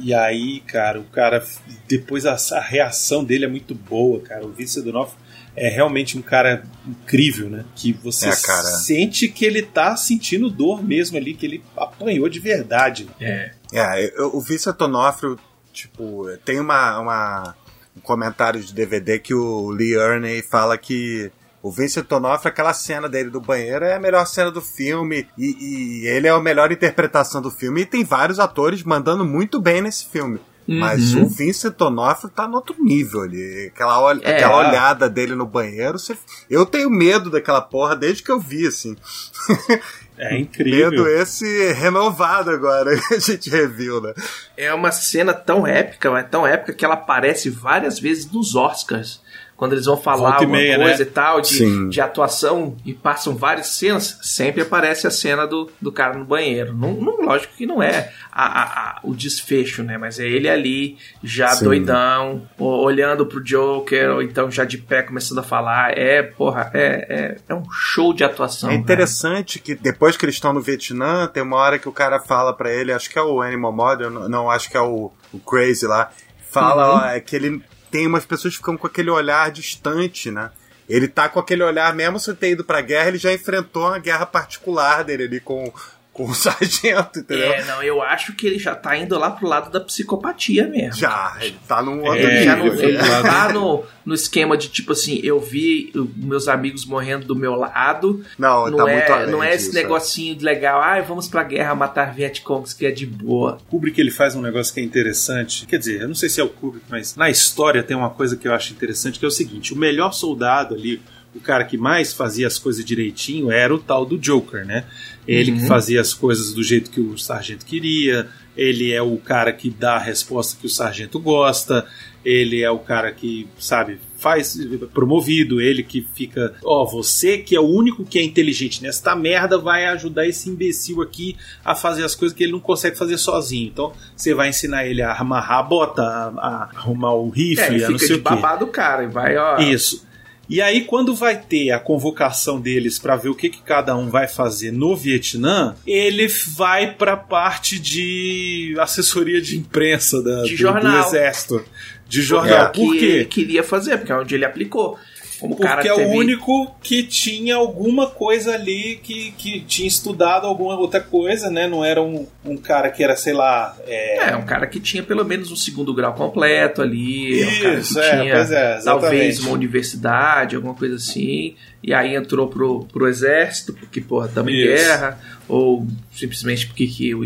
[0.01, 1.45] E aí, cara, o cara.
[1.87, 4.45] Depois a, a reação dele é muito boa, cara.
[4.45, 5.19] O Vincent D'Onofrio
[5.55, 7.65] é realmente um cara incrível, né?
[7.75, 8.63] Que você É, cara.
[8.63, 13.07] sente que ele tá sentindo dor mesmo ali, que ele apanhou de verdade.
[13.19, 13.51] É.
[13.73, 15.37] É, eu- o Vincent Onofrio,
[15.73, 17.55] tipo, tem uma, uma-
[17.95, 21.29] um comentário de DVD que o Lee Ernie fala que
[21.61, 26.03] o Vincent Onofrio, aquela cena dele do banheiro é a melhor cena do filme e,
[26.03, 29.81] e ele é a melhor interpretação do filme e tem vários atores mandando muito bem
[29.81, 30.39] nesse filme.
[30.69, 31.23] Mas Uhum.
[31.23, 33.67] o Vincent Onofrio tá no outro nível ali.
[33.73, 34.35] Aquela, ol- É.
[34.35, 36.17] aquela olhada dele no banheiro, você-
[36.49, 38.95] eu tenho medo daquela porra desde que eu vi, assim.
[40.19, 40.89] É incrível.
[40.89, 44.13] Medo esse renovado agora que a gente reviu, né?
[44.57, 49.21] É uma cena tão épica, mas tão épica que ela aparece várias vezes nos Oscars.
[49.57, 51.01] Quando eles vão falar Volta alguma meia, coisa né?
[51.01, 51.89] e tal, de, Sim.
[51.89, 56.75] de atuação, e passam várias cenas, sempre aparece a cena do, do cara no banheiro.
[56.75, 59.97] Não, não- lógico que não é a- a- a- o desfecho, né?
[59.97, 61.65] Mas é ele ali, já Sim.
[61.65, 65.97] doidão, olhando pro Joker, ou então já de pé começando a falar.
[65.97, 68.69] É, porra, é, é, é um show de atuação.
[68.69, 68.83] É velho.
[68.83, 72.53] interessante que depois que eles estão no Vietnã, tem uma hora que o cara fala
[72.53, 75.39] pra ele, acho que é o Animal Model, não, não, acho que é o, o
[75.39, 76.11] Crazy lá,
[76.51, 76.99] fala Uhum.
[77.01, 80.51] ó, é que ele tem umas pessoas que ficam com aquele olhar distante, né?
[80.87, 83.99] Ele tá com aquele olhar, mesmo sem ter ido pra guerra, ele já enfrentou uma
[83.99, 85.71] guerra particular dele ali com,
[86.17, 87.53] com o sargento, entendeu?
[87.53, 90.99] É, não, eu acho que ele já tá indo lá pro lado da psicopatia mesmo.
[90.99, 94.93] Já, ele tá num outro Ele já não, ele tá no, no esquema de tipo
[94.93, 98.25] assim, eu vi o- meus amigos morrendo do meu lado.
[98.37, 101.27] Não, Não, tá é, muito além não é esse disso, negocinho de legal, ah, vamos
[101.27, 103.59] pra guerra matar Vietcongs que é de boa.
[103.69, 105.65] Kubrick ele faz um negócio que é interessante.
[105.67, 108.35] Quer dizer, eu não sei se é o Kubrick, mas na história tem uma coisa
[108.35, 111.01] que eu acho interessante, que é o seguinte: o melhor soldado ali,
[111.35, 114.85] o cara que mais fazia as coisas direitinho, era o tal do Joker, né?
[115.27, 118.27] Ele que fazia as coisas do jeito que o sargento queria.
[118.55, 121.85] Ele é o cara que dá a resposta que o sargento gosta.
[122.25, 124.57] Ele é o cara que, sabe, faz
[124.93, 125.61] promovido.
[125.61, 129.85] Ele que fica, ó, você que é o único que é inteligente nesta merda vai
[129.85, 133.67] ajudar esse imbecil aqui a fazer as coisas que ele não consegue fazer sozinho.
[133.67, 137.75] Então, você vai ensinar ele a amarrar a bota, a, a arrumar o É, rifle,
[137.75, 138.23] ele a não sei o quê.
[138.23, 139.59] babado cara e vai, ó.
[139.59, 140.06] Isso.
[140.49, 144.09] E aí, quando vai ter a convocação deles para ver o que, que cada um
[144.09, 150.57] vai fazer no Vietnã, ele vai para parte de assessoria de imprensa da, De do,
[150.57, 151.01] jornal.
[151.01, 151.65] do exército.
[152.07, 152.67] De É jornal.
[152.69, 153.25] o que Por ele quê?
[153.25, 154.97] queria fazer, porque é onde ele aplicou.
[155.39, 160.77] Como Porque é o único que tinha alguma coisa ali que, que tinha estudado alguma
[160.77, 161.67] outra coisa, né?
[161.67, 163.75] Não era um, um cara que era, sei lá.
[163.85, 167.41] É, É, um cara que tinha pelo menos um segundo grau completo ali.
[167.41, 171.55] é um cara que Isso, é, tinha é, talvez uma universidade, alguma coisa assim.
[171.83, 174.67] E aí entrou pro, pro exército, porque, porra, em Isso.
[174.67, 175.19] guerra.
[175.47, 177.21] Ou simplesmente porque que o,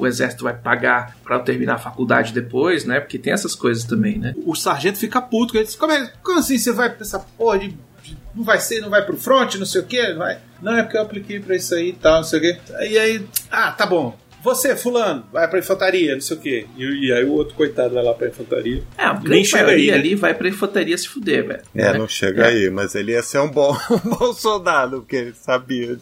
[0.00, 3.00] o exército vai pagar pra eu terminar a faculdade depois, né?
[3.00, 4.34] Porque tem essas coisas também, né?
[4.46, 5.56] o sargento fica puto.
[5.56, 7.68] Ele diz, como, é, como assim você vai pra essa porra de,
[8.02, 10.12] de- Não vai ser, não vai pro front, não sei o que?
[10.14, 10.38] Vai.
[10.62, 12.58] Não, é porque eu apliquei pra isso aí e tal, não sei o quê.
[12.88, 14.16] E aí, ah, tá bom.
[14.42, 16.66] Você, fulano, vai pra infantaria, não sei o quê.
[16.76, 18.82] E, e aí o outro coitado vai lá pra infantaria.
[18.96, 19.94] É, a Nem grande maioria aí, né?
[19.94, 21.62] ali vai pra infantaria se fuder, velho.
[21.74, 21.98] É, né?
[21.98, 25.98] não chega aí, mas ele ia ser um bom, um bom soldado, porque ele sabia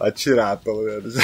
[0.00, 1.14] atirar, pelo menos.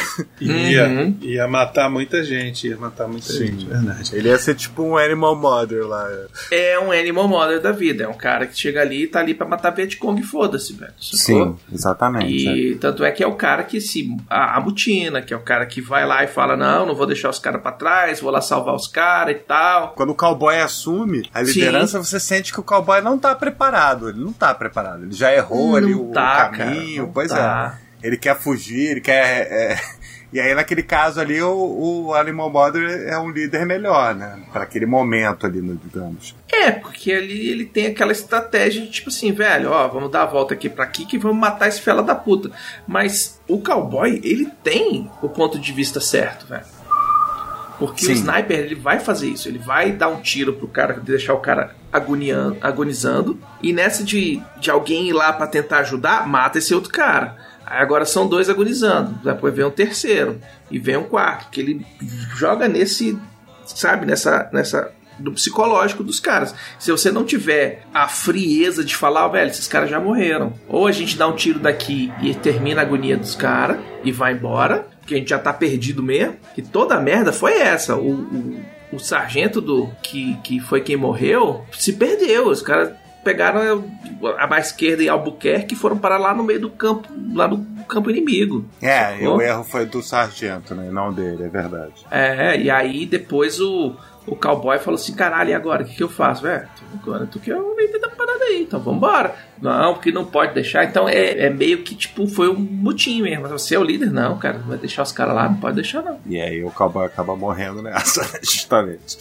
[0.41, 1.17] Ia, Uhum.
[1.23, 4.15] ia matar muita gente, ia matar muita gente, verdade.
[4.17, 6.09] Ele ia ser tipo um Animal Mother lá.
[6.51, 8.05] É um animal model da vida.
[8.05, 10.93] É um cara que chega ali e tá ali pra matar Vietcong e foda-se, velho.
[11.01, 11.59] sacou?
[11.73, 12.49] exatamente.
[12.49, 15.67] E tanto é que é o cara que se a, amutina, que é o cara
[15.67, 18.41] que vai lá e fala: Não, não vou deixar os caras pra trás, vou lá
[18.41, 19.93] salvar os caras e tal.
[19.95, 21.53] Quando o cowboy assume a Sim.
[21.61, 24.09] liderança, você sente que o cowboy não tá preparado.
[24.09, 25.03] Ele não tá preparado.
[25.05, 27.03] Ele já errou Não ali o, tá, caminho.
[27.03, 27.79] cara, pois tá.
[27.79, 27.82] é.
[28.03, 29.49] Ele quer fugir, ele quer.
[29.51, 29.81] é,
[30.33, 34.41] E aí, naquele caso ali, o, o Animal Mother é um líder melhor, né?
[34.51, 36.35] Para aquele momento ali, né, digamos.
[36.51, 40.27] É, porque ali ele tem aquela estratégia de tipo assim, velho, ó, vamos dar a
[40.27, 42.51] volta aqui pra aqui que vamos matar esse fela da puta.
[42.87, 46.65] Mas o cowboy, ele tem o ponto de vista certo, velho.
[47.79, 48.13] Porque Sim.
[48.13, 51.41] o sniper, ele vai fazer isso, ele vai dar um tiro pro cara, deixar o
[51.41, 56.75] cara agoniando, agonizando, e nessa de, de alguém ir lá pra tentar ajudar, mata esse
[56.75, 57.37] outro cara.
[57.67, 60.41] Agora são dois agonizando, depois vem um terceiro,
[60.71, 61.87] e vem um quarto, que ele
[62.37, 63.19] joga nesse,
[63.65, 66.55] sabe, nessa, nessa do psicológico dos caras.
[66.79, 70.53] Se você não tiver a frieza de falar, "Ó, velho, esses caras já morreram.
[70.69, 74.33] Ou a gente dá um tiro daqui e termina a agonia dos caras e vai
[74.33, 76.37] embora, porque a gente já tá perdido mesmo.
[76.55, 77.97] Que toda a merda foi essa.
[77.97, 78.61] O, o,
[78.93, 82.49] o sargento do que, que foi quem morreu se perdeu.
[82.49, 82.93] Os caras
[83.23, 83.85] pegaram
[84.39, 87.65] a mais esquerda em Albuquerque e foram parar lá no meio do campo, lá no
[87.85, 88.65] campo inimigo.
[88.81, 89.37] É, e sacou?
[89.37, 90.91] o erro foi do sargento, né?
[90.91, 92.05] Não dele, é verdade.
[92.11, 93.95] É, e aí depois o,
[94.27, 95.83] o cowboy falou assim: caralho, e agora?
[95.83, 96.47] O que, que eu faço?
[96.47, 96.67] É,
[97.05, 99.35] tu, tu quer o meio da parada aí, então vambora.
[99.61, 100.85] Não, porque não pode deixar.
[100.85, 103.49] Então é, é meio que tipo, foi um mutim mesmo.
[103.49, 104.11] Você é o líder?
[104.11, 106.19] Não, cara, não vai deixar os caras lá, não pode deixar não.
[106.27, 109.19] E aí o cowboy acaba morrendo nessa, justamente.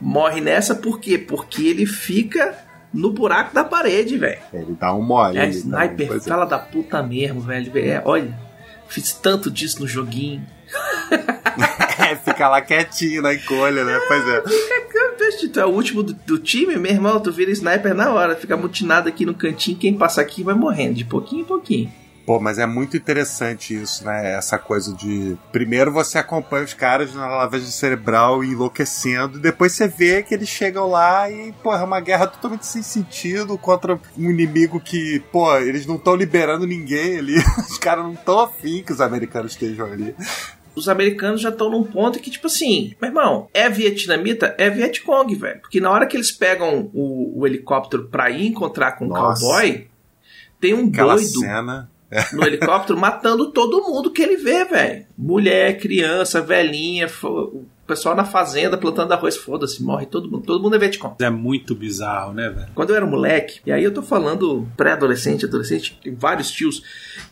[0.00, 1.16] Morre nessa por quê?
[1.16, 2.54] Porque ele fica
[2.94, 4.40] no buraco da parede, velho.
[4.52, 5.36] Ele dá um mole.
[5.38, 6.28] É sniper, pois é.
[6.28, 7.70] fala da puta mesmo, velho.
[7.76, 8.38] É, olha,
[8.88, 10.42] fiz tanto disso no joguinho.
[11.96, 13.98] É, fica lá quietinho na encolha, né?
[14.08, 14.42] Pois é.
[15.24, 18.36] Veste, Tu é o último do, do time, meu irmão, tu vira sniper na hora,
[18.36, 21.92] fica mutinado aqui no cantinho, quem passa aqui vai morrendo, de pouquinho em pouquinho.
[22.26, 24.34] Pô, mas é muito interessante isso, né?
[24.34, 25.36] Essa coisa de.
[25.52, 30.48] Primeiro você acompanha os caras na lavagem cerebral enlouquecendo, e depois você vê que eles
[30.48, 35.56] chegam lá e, pô, é uma guerra totalmente sem sentido contra um inimigo que, pô,
[35.58, 37.34] eles não estão liberando ninguém ali.
[37.68, 40.14] Os caras não estão afim que os americanos estejam ali.
[40.74, 44.54] Os americanos já estão num ponto que, tipo assim, meu irmão, é vietnamita?
[44.58, 45.60] É Vietcong, velho.
[45.60, 49.86] Porque na hora que eles pegam o, o helicóptero pra ir encontrar com o cowboy,
[50.60, 51.90] tem um Aquela doido cena.
[52.32, 55.06] No helicóptero matando todo mundo que ele vê, velho.
[55.16, 60.44] Mulher, criança, velhinha, o pessoal na fazenda plantando arroz, foda-se, morre todo mundo.
[60.44, 61.16] Todo mundo é Vietcong.
[61.20, 62.68] É muito bizarro, né, velho?
[62.74, 66.82] Quando eu era moleque, e aí eu tô falando pré-adolescente, adolescente, tem vários tios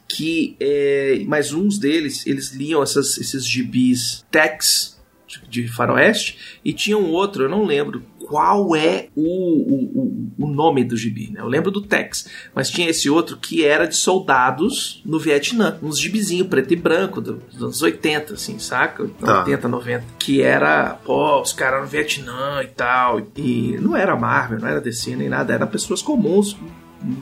[0.06, 5.00] que, é, mas uns deles, eles liam essas, esses gibis Tex
[5.48, 10.82] de faroeste e tinha um outro, eu não lembro qual é o, o, o- nome
[10.84, 11.40] do gibi, né?
[11.42, 15.98] Eu lembro do Tex, mas tinha esse outro que era de soldados no Vietnã, uns
[15.98, 19.06] gibizinho preto e branco do- dos anos 80, assim, saca?
[19.20, 19.40] Tá.
[19.40, 20.04] 80, 90.
[20.18, 23.20] Que era, pô, os caras no Vietnã e tal.
[23.36, 26.56] E não era Marvel, não era DC nem nada, eram pessoas comuns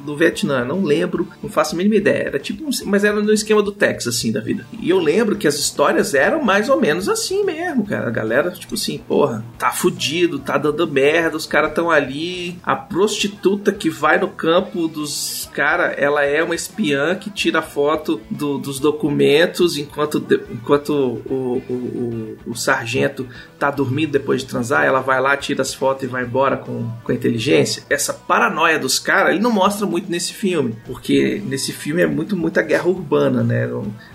[0.06, 2.24] no Vietnã, não lembro, não faço a mínima ideia.
[2.28, 4.66] Era tipo, um- mas era no esquema do Tex, assim, da vida.
[4.80, 8.08] E eu lembro que as histórias eram mais ou menos assim mesmo, cara.
[8.08, 12.58] A galera, tipo assim, porra, tá fudido, tá dando merda, os caras tão ali.
[12.62, 18.20] A prostituta que vai no campo dos caras, ela é uma espiã que tira foto
[18.30, 23.26] do- dos documentos enquanto, enquanto o, o, o, o sargento
[23.58, 26.90] tá dormindo depois de transar, ela vai lá, tira as fotos e vai embora com,
[27.04, 27.82] com a inteligência.
[27.90, 32.36] Essa paranoia dos caras, ele não mostra muito nesse filme, porque nesse filme é muito
[32.36, 33.68] muita guerra urbana, né?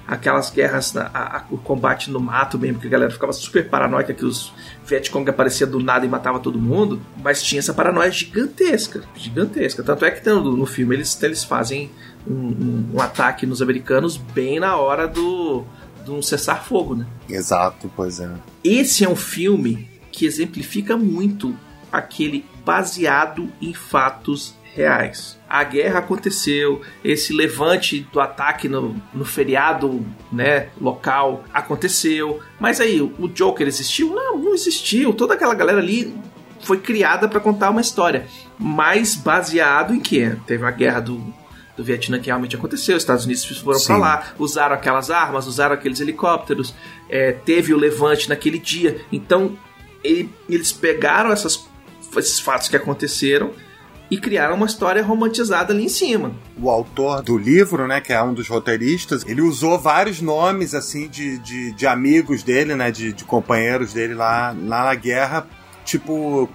[0.08, 4.14] Aquelas guerras, a- a- o combate no mato mesmo, que a galera ficava super paranoica
[4.14, 4.54] que os
[4.86, 9.82] Vietcong aparecia do nada e matava todo mundo, mas tinha essa paranoia gigantesca, gigantesca.
[9.84, 11.90] Tanto é que no, no filme eles, eles fazem
[12.28, 15.64] um, um- um ataque nos americanos bem na hora do,
[16.04, 17.06] de um cessar-fogo, né?
[17.30, 18.30] Exato, pois é.
[18.64, 21.56] Esse é um filme que exemplifica muito
[21.92, 25.40] aquele baseado em fatos reais.
[25.50, 33.02] A guerra aconteceu, esse levante do ataque no, no feriado né, local aconteceu, mas aí
[33.02, 34.10] o Joker existiu?
[34.14, 35.14] Não, não existiu.
[35.14, 36.14] Toda aquela galera ali
[36.62, 38.28] foi criada para contar uma história,
[38.60, 40.36] mas baseado em quê?
[40.46, 41.34] Teve a guerra do,
[41.78, 45.74] do Vietnã que realmente aconteceu, os Estados Unidos foram para lá, usaram aquelas armas, usaram
[45.74, 46.74] aqueles helicópteros,
[47.10, 49.00] é, teve o levante naquele dia.
[49.12, 49.58] Então
[50.04, 51.66] ele- eles pegaram essas,
[52.18, 53.52] esses fatos que aconteceram
[54.10, 56.32] e criaram uma história romantizada ali em cima.
[56.62, 61.08] o autor do livro, né, que é um dos roteiristas, ele usou vários nomes, assim,
[61.08, 65.48] de, de, de amigos dele, né, de, de companheiros dele lá, lá na guerra,
[65.84, 66.48] tipo,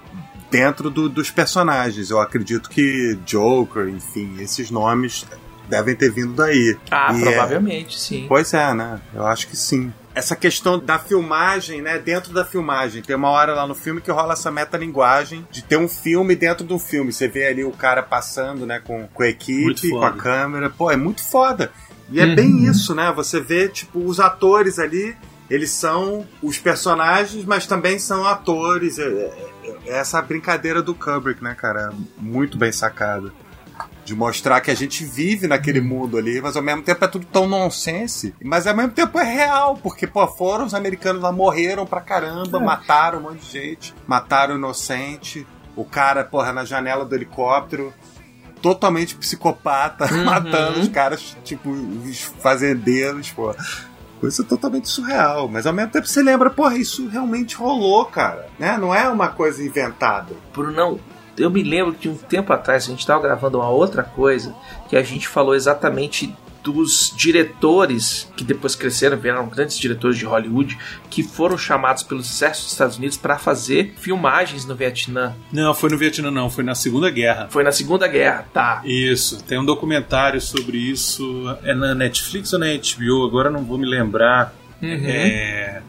[0.50, 2.10] dentro do- dos personagens.
[2.10, 5.26] Eu acredito que Joker, enfim, esses nomes
[5.68, 6.76] devem ter vindo daí.
[6.90, 8.26] Ah, E é- provavelmente, sim.
[8.28, 9.00] Pois é, né?
[9.14, 9.92] Eu acho que sim.
[10.14, 11.98] Essa questão da filmagem, né?
[11.98, 13.00] Dentro da filmagem.
[13.02, 16.66] Tem uma hora lá no filme que rola essa metalinguagem de ter um filme dentro
[16.66, 17.12] de um filme.
[17.12, 18.80] Você vê ali o cara passando, né?
[18.84, 20.68] Com, com a equipe, com a câmera.
[20.68, 21.70] Pô, é muito foda.
[22.10, 22.34] E é Uhum.
[22.34, 23.12] bem isso, né?
[23.14, 25.14] Você vê, tipo, os atores ali,
[25.48, 28.98] eles são os personagens, mas também são atores.
[28.98, 29.50] É, é-
[29.86, 31.92] é essa brincadeira do Kubrick, né, cara?
[32.18, 33.32] Muito bem sacada
[34.10, 37.24] de mostrar que a gente vive naquele mundo ali, mas ao mesmo tempo é tudo
[37.26, 41.86] tão nonsense, mas ao mesmo tempo é real, porque, pô, foram os americanos lá, morreram
[41.86, 45.46] pra caramba, mataram um monte de gente, mataram o inocente,
[45.76, 47.94] o cara, porra, na janela do helicóptero,
[48.60, 53.54] totalmente psicopata, matando os caras, tipo, os fazendeiros, pô.
[54.18, 58.76] Coisa totalmente surreal, mas ao mesmo tempo você lembra, porra, isso realmente rolou, cara, né?
[58.76, 60.34] Não é uma coisa inventada.
[60.52, 60.98] Brunão,
[61.36, 64.54] eu me lembro que um tempo atrás a gente estava gravando uma outra coisa
[64.88, 70.76] que a gente falou exatamente dos diretores que depois cresceram, vieram grandes diretores de Hollywood,
[71.08, 75.34] que foram chamados pelos exércitos dos Estados Unidos para fazer filmagens no Vietnã.
[75.52, 77.48] Não, foi no Vietnã, não, foi na Segunda Guerra.
[77.50, 78.82] Foi na Segunda Guerra, tá?
[78.84, 81.56] Isso, tem um documentário sobre isso.
[81.62, 83.24] É na Netflix ou na HBO?
[83.24, 84.54] Agora não vou me lembrar.
[84.82, 85.06] Uhum.
[85.06, 85.82] É,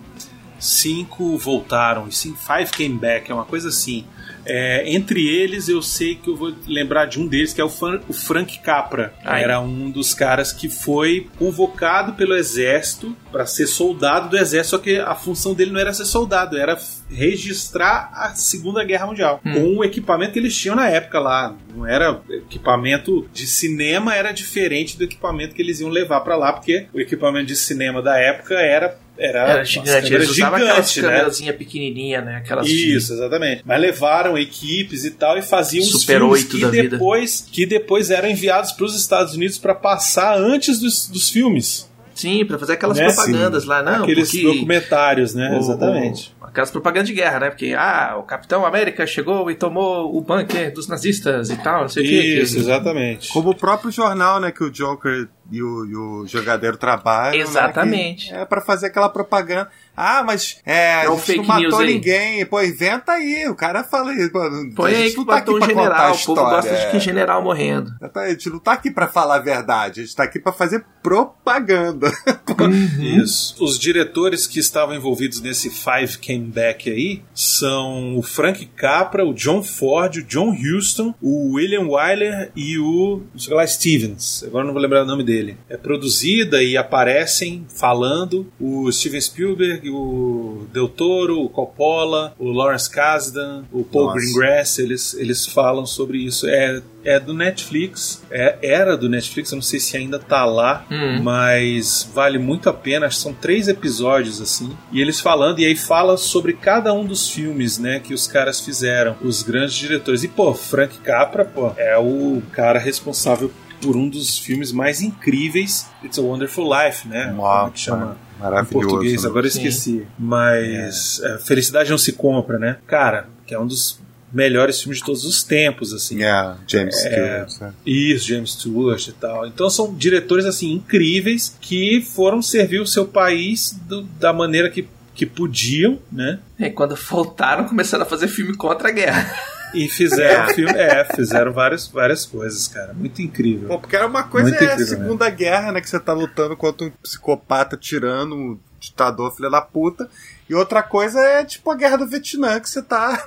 [0.60, 4.06] cinco voltaram e cinco, five came back, é uma coisa assim.
[4.46, 7.70] É, entre eles, eu sei que eu vou lembrar de um deles, que é o,
[7.70, 9.14] Fran- o Frank Capra.
[9.24, 9.44] Ai.
[9.44, 14.82] Era um dos caras que foi convocado pelo exército para ser soldado do exército, só
[14.82, 16.78] que a função dele não era ser soldado, era
[17.10, 21.56] registrar a Segunda Guerra Mundial com o equipamento que eles tinham na época lá.
[21.76, 26.52] Não era equipamento de cinema, era diferente do equipamento que eles iam levar para lá,
[26.54, 31.44] porque o equipamento de cinema da época era era, Era gigante, eles usavam aquelas gigante,
[31.46, 31.52] né?
[31.54, 32.38] pequenininha, né?
[32.38, 33.62] Aquelas de- Isso, exatamente.
[33.66, 36.90] Mas levaram equipes e tal e faziam os Super filmes 8 que da vida.
[36.90, 41.90] depois, que depois eram enviados para os Estados Unidos para passar antes dos, dos filmes.
[42.22, 43.06] Sim, pra fazer aquelas Né?
[43.12, 44.44] propagandas lá, não, Aqueles porque...
[44.46, 45.52] documentários, né?
[45.54, 46.36] o- Exatamente.
[46.42, 47.50] o- aquelas propagandas de guerra, né?
[47.50, 51.88] Porque, ah, o Capitão América chegou e tomou o bunker dos nazistas e tal, não
[51.90, 52.40] sei o que.
[52.42, 53.32] Isso, exatamente.
[53.34, 57.32] Como o próprio jornal, né, que o Joker e o, e o jogadeiro trabalham.
[57.38, 58.28] né, Exatamente.
[58.30, 59.70] que é pra fazer aquela propaganda.
[60.04, 61.94] Ah, mas é, É o a gente fake não matou aí.
[61.94, 62.46] ninguém.
[62.46, 63.48] Pô, inventa aí.
[63.48, 64.30] O cara fala aí.
[64.30, 64.40] pô,
[64.76, 66.12] Põe a aí gente que não tá matou um aqui pra contar general, a o
[66.12, 66.92] povo história, gosta de é.
[66.92, 67.92] que general morrendo.
[68.16, 70.84] A gente não tá aqui pra falar a verdade, a gente tá aqui pra fazer
[71.04, 72.12] propaganda.
[73.00, 73.64] Isso.
[73.64, 79.34] Os diretores que estavam envolvidos nesse Five Came Back aí são o Frank Capra, o
[79.34, 84.44] John Ford, o John Huston, o William Wyler e o não sei lá, Stevens.
[84.44, 85.58] Agora não vou lembrar o nome dele.
[85.70, 92.90] É produzida e aparecem falando o Steven Spielberg, o Del Toro, o Coppola, o Lawrence
[92.90, 94.18] Kasdan, o Paul Nossa.
[94.20, 96.48] Greengrass, eles, eles falam sobre isso.
[96.48, 100.86] É, é do Netflix, é, era do Netflix, eu não sei se ainda tá lá,
[100.92, 101.22] Hum.
[101.24, 103.06] mas vale muito a pena.
[103.08, 104.76] Acho que são três episódios assim.
[104.92, 108.60] E eles falando, e aí fala sobre cada um dos filmes, né, que os caras
[108.62, 110.24] fizeram, os grandes diretores.
[110.24, 115.88] E pô, Frank Capra, pô, é o cara responsável por um dos filmes mais incríveis,
[116.04, 117.34] It's a Wonderful Life, né?
[117.36, 118.18] Como é que chama?
[118.38, 118.88] Em Maravilhoso.
[118.88, 119.30] português, né?
[119.30, 120.06] agora eu esqueci.
[120.18, 122.78] Mas é, Felicidade não se compra, né?
[122.88, 124.00] Cara, que é um dos
[124.34, 126.24] melhores filmes de todos os tempos, assim.
[126.24, 127.60] É, James Stewart.
[127.62, 127.74] né?
[127.86, 129.46] Isso, James Stewart e tal.
[129.46, 134.88] Então são diretores assim incríveis que foram servir o seu país do- da maneira que,
[135.14, 136.40] que podiam, né?
[136.58, 139.36] E quando voltaram, começaram a fazer filme contra a guerra.
[139.74, 142.94] E fizeram filme, é, fizeram várias, várias coisas, cara.
[142.94, 143.68] Muito incrível.
[143.68, 145.82] Pô, porque era uma coisa Muito é a Segunda Guerra, né?
[145.82, 150.10] Que você tá lutando contra um psicopata tirando um ditador filho da puta.
[150.50, 153.26] E outra coisa é tipo a guerra do Vietnã, que você tá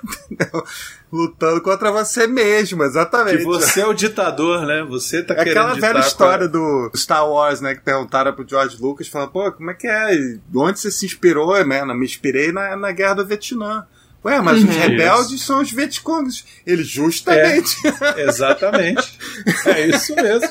[1.11, 3.39] lutando contra você mesmo, exatamente.
[3.39, 4.83] Que você é o ditador, né?
[4.83, 7.75] Você tá É aquela velha história do Star Wars, né?
[7.75, 10.11] Que perguntaram pro George Lucas, falando, pô, como é que é?
[10.55, 11.57] Onde você se inspirou?
[11.57, 11.83] É, né?
[11.95, 13.87] Me inspirei na, na guerra do Vietnã.
[14.25, 14.81] Ué, mas os Uhum.
[14.81, 16.45] rebeldes são os Vietcongs.
[16.67, 17.77] Ele justamente.
[18.17, 19.19] Exatamente.
[19.67, 20.49] É isso mesmo.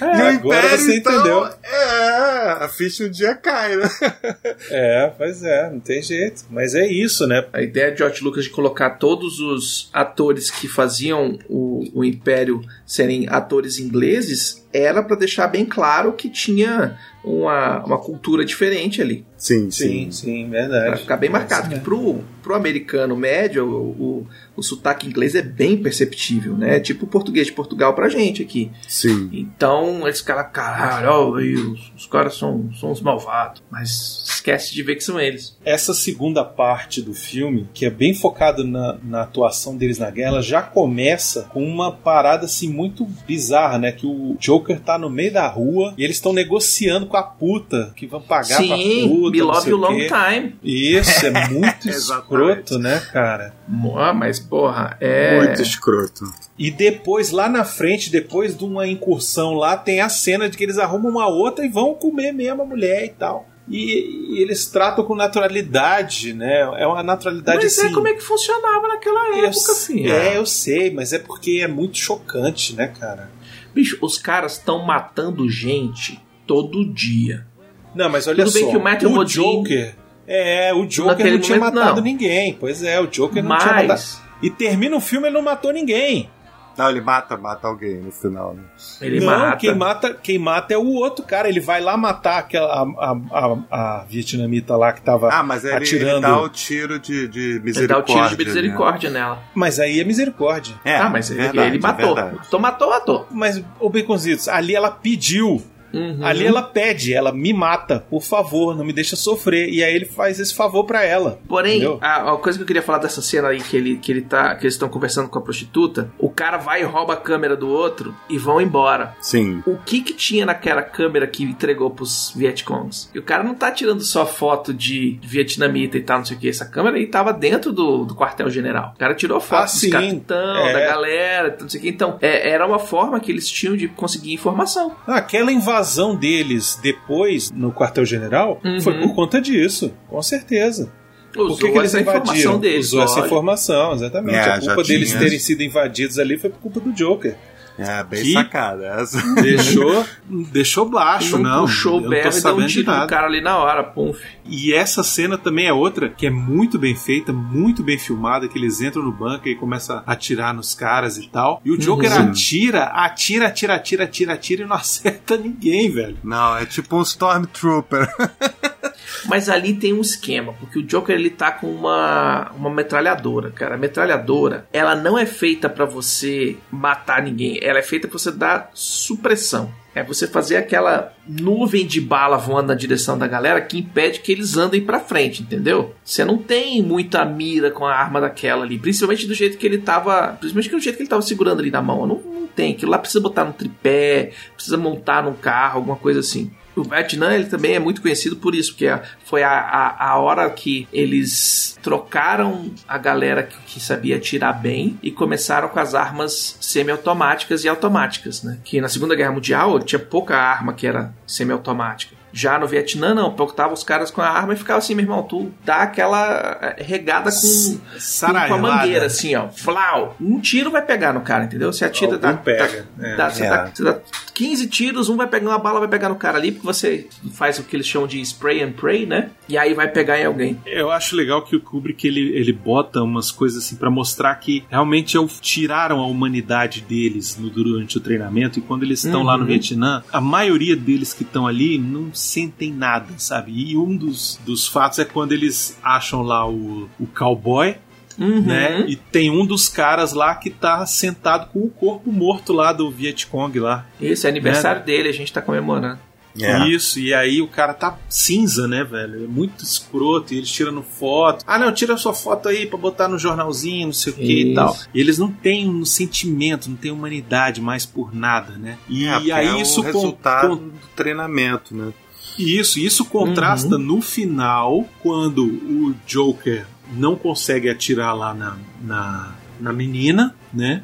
[0.00, 1.44] E o agora Império, você então, entendeu.
[1.62, 3.88] É, a ficha um dia cai, né?
[4.70, 6.44] É, pois é, não tem jeito.
[6.50, 7.46] Mas é isso, né?
[7.52, 12.60] A ideia de George Lucas de colocar todos os atores que faziam o, o Império
[12.86, 19.24] serem atores ingleses era para deixar bem claro que tinha uma, uma cultura diferente ali.
[19.36, 21.00] Sim, Sim, sim, Pra verdade.
[21.00, 21.64] ficar bem marcado.
[21.64, 21.80] Sim, Que é.
[21.80, 24.26] pro, pro americano médio, o, o,
[24.58, 26.76] o sotaque inglês é bem perceptível, né?
[26.76, 28.70] É tipo o português de Portugal pra gente aqui.
[28.88, 29.30] Sim.
[29.32, 33.62] Então, eles caras, caralho, ó, aí, os, os caras são, são os malvados.
[33.70, 35.56] Mas esquece de ver que são eles.
[35.64, 40.30] Essa segunda parte do filme, que é bem focado na, na atuação deles na guerra,
[40.30, 43.92] ela já começa com uma parada assim muito bizarra, né?
[43.92, 47.92] Que o Joker tá no meio da rua e eles estão negociando com a puta
[47.94, 49.30] que vão pagar pra Sim, puta.
[49.30, 50.56] me não love you long time.
[50.64, 53.54] Isso, é muito escroto, né, cara?
[53.96, 55.36] Ah, mas porra, é.
[55.38, 56.24] Muito escroto.
[56.58, 60.64] E depois, lá na frente, depois de uma incursão lá, tem a cena de que
[60.64, 63.46] eles arrumam uma outra e vão comer mesmo a mulher e tal.
[63.70, 66.60] E, e eles tratam com naturalidade, né?
[66.78, 67.88] É uma naturalidade Mas assim.
[67.88, 70.10] é como é que funcionava naquela eu, época, filho.
[70.10, 73.30] É, eu sei, mas é porque é muito chocante, né, cara?
[73.74, 77.46] Bicho, os caras estão matando gente todo dia.
[77.94, 78.70] Não, mas olha Tudo bem só.
[78.70, 79.94] que o Matthew Modine- Joker.
[80.26, 82.02] É, o Joker não tinha momento, matado não.
[82.02, 82.54] ninguém.
[82.58, 84.27] Pois é, o Joker não tinha matado.
[84.42, 86.30] E termina o filme ele não matou ninguém.
[86.76, 88.62] Não, ele mata, mata alguém no final, né?
[89.00, 89.56] ele não, mata.
[89.56, 91.48] Quem, mata, quem mata é o outro cara.
[91.48, 95.64] Ele vai lá matar aquela a, a, a, a vietnamita lá que tava Ah, mas
[95.64, 96.20] ele, ele atirando.
[96.20, 98.14] dá o tiro de, de Ele dá misericórdia.
[98.14, 98.44] o tiro de né?
[98.44, 99.42] misericórdia nela.
[99.56, 100.76] Mas aí é misericórdia.
[100.84, 102.12] É, ah, mas ele, verdade, ele matou.
[102.12, 102.38] é verdade.
[102.46, 103.26] Então matou, matou.
[103.32, 105.60] Mas, ô Baconzitos, ali ela pediu
[105.92, 106.18] Uhum.
[106.24, 109.68] Ali ela pede, ela me mata, por favor, não me deixa sofrer.
[109.70, 111.38] E aí ele faz esse favor pra ela.
[111.48, 114.22] Porém, a, a coisa que eu queria falar dessa cena aí que ele que ele
[114.22, 117.56] tá que eles estão conversando com a prostituta, o cara vai e rouba a câmera
[117.56, 119.14] do outro e vão embora.
[119.20, 119.62] Sim.
[119.66, 123.10] O que que tinha naquela câmera que entregou pros Vietcongs?
[123.14, 126.40] E o cara não tá tirando só foto de vietnamita e tal, não sei o
[126.40, 126.48] que.
[126.48, 128.92] Essa câmera aí tava dentro do, do quartel-general.
[128.94, 129.90] O cara tirou foto Ah, dos sim.
[129.90, 130.72] capitão, É.
[130.72, 131.88] da galera, não sei o que.
[131.88, 134.94] Então, é, era uma forma que eles tinham de conseguir informação.
[135.06, 135.77] Ah, Aquela invasão
[136.16, 138.80] deles depois no quartel-general Uhum.
[138.80, 140.92] foi por conta disso, com certeza.
[141.36, 142.58] Usou Por que, que eles essa informação invadiram?
[142.58, 142.86] deles.
[142.86, 144.34] Usou essa informação, exatamente.
[144.34, 145.20] É, a culpa deles tinha.
[145.20, 147.36] terem sido invadidos ali foi por culpa do Joker.
[147.78, 149.22] É, bem Que- sacada essa.
[149.40, 151.60] Deixou, deixou baixo, não, não.
[151.62, 153.06] puxou eu o não berro tô e deu um sabendo de tiro no nada.
[153.06, 154.12] cara ali na hora, pum.
[154.44, 158.58] E essa cena também é outra que é muito bem feita, muito bem filmada, que
[158.58, 161.60] eles entram no bunker e começam a atirar nos caras e tal.
[161.64, 162.30] E o Joker Uhum.
[162.30, 166.16] atira, atira, atira, atira, atira, atira e não acerta ninguém, velho.
[166.24, 168.08] Não, é tipo um Stormtrooper.
[169.26, 173.74] Mas ali tem um esquema, porque o Joker ele tá com uma, uma metralhadora, cara.
[173.74, 178.30] A metralhadora, ela não é feita pra você matar ninguém, ela é feita pra você
[178.30, 179.72] dar supressão.
[179.94, 184.30] É você fazer aquela nuvem de bala voando na direção da galera que impede que
[184.30, 185.92] eles andem pra frente, entendeu?
[186.04, 189.78] Você não tem muita mira com a arma daquela ali, principalmente do jeito que ele
[189.78, 192.06] tava, principalmente do jeito que ele tava segurando ali na mão.
[192.06, 196.20] Não, não tem, aquilo lá precisa botar num tripé, precisa montar num carro, alguma coisa
[196.20, 196.50] assim.
[196.80, 198.88] O Vietnã ele também é muito conhecido por isso, porque
[199.24, 204.98] foi a, a, a hora que eles trocaram a galera que, que sabia atirar bem
[205.02, 208.58] e começaram com as armas semiautomáticas e automáticas, né?
[208.64, 212.17] Que na Segunda Guerra Mundial tinha pouca arma que era semiautomática.
[212.32, 215.22] Já no Vietnã, não, tava os caras com a arma e ficava assim, meu irmão,
[215.22, 217.78] tu dá aquela eh, regada com,
[218.26, 219.48] com, com a mangueira, assim, ó.
[219.48, 220.16] Flau!
[220.20, 221.72] Um tiro vai pegar no cara, entendeu?
[221.72, 223.16] Você atira, Algum dá, pega, dá- é.
[223.16, 223.48] dá- você, É.
[223.50, 223.98] dá, você dá
[224.34, 227.58] 15 tiros, um vai pegar uma bala, vai pegar no cara ali, porque você faz
[227.58, 229.30] o que eles chamam de spray and pray, né?
[229.48, 230.60] E aí vai pegar em alguém.
[230.66, 234.64] Eu acho legal que o Kubrick ele, ele bota umas coisas assim pra mostrar que
[234.70, 239.22] realmente é o- tiraram a humanidade deles no- durante o treinamento e quando eles estão
[239.22, 239.48] lá no Uhum.
[239.48, 243.52] Vietnã, a maioria deles que estão ali não sentem nada, sabe?
[243.52, 247.76] E um dos, dos fatos é quando eles acham lá o, o cowboy.
[248.18, 248.42] Uhum.
[248.42, 248.84] Né?
[248.88, 252.90] E tem um dos caras lá que tá sentado com o corpo morto lá do
[252.90, 253.86] Vietcong lá.
[254.00, 256.00] Esse é aniversário dele, a gente tá comemorando.
[256.40, 256.68] É.
[256.68, 259.24] Isso, e aí o cara tá cinza, né, velho?
[259.24, 261.44] É muito escroto, e eles tirando foto.
[261.46, 264.46] Ah, não, tira sua foto aí pra botar no jornalzinho, não sei o que e
[264.46, 264.54] Isso.
[264.54, 264.76] tal.
[264.94, 268.78] E eles não têm um sentimento, não têm humanidade mais por nada, né?
[268.88, 271.92] E É, aí é isso o com- resultado com- do treinamento, né?
[272.38, 273.82] Isso, isso contrasta Uhum.
[273.82, 280.82] no final, quando o Joker não consegue atirar lá na, na, na menina, né?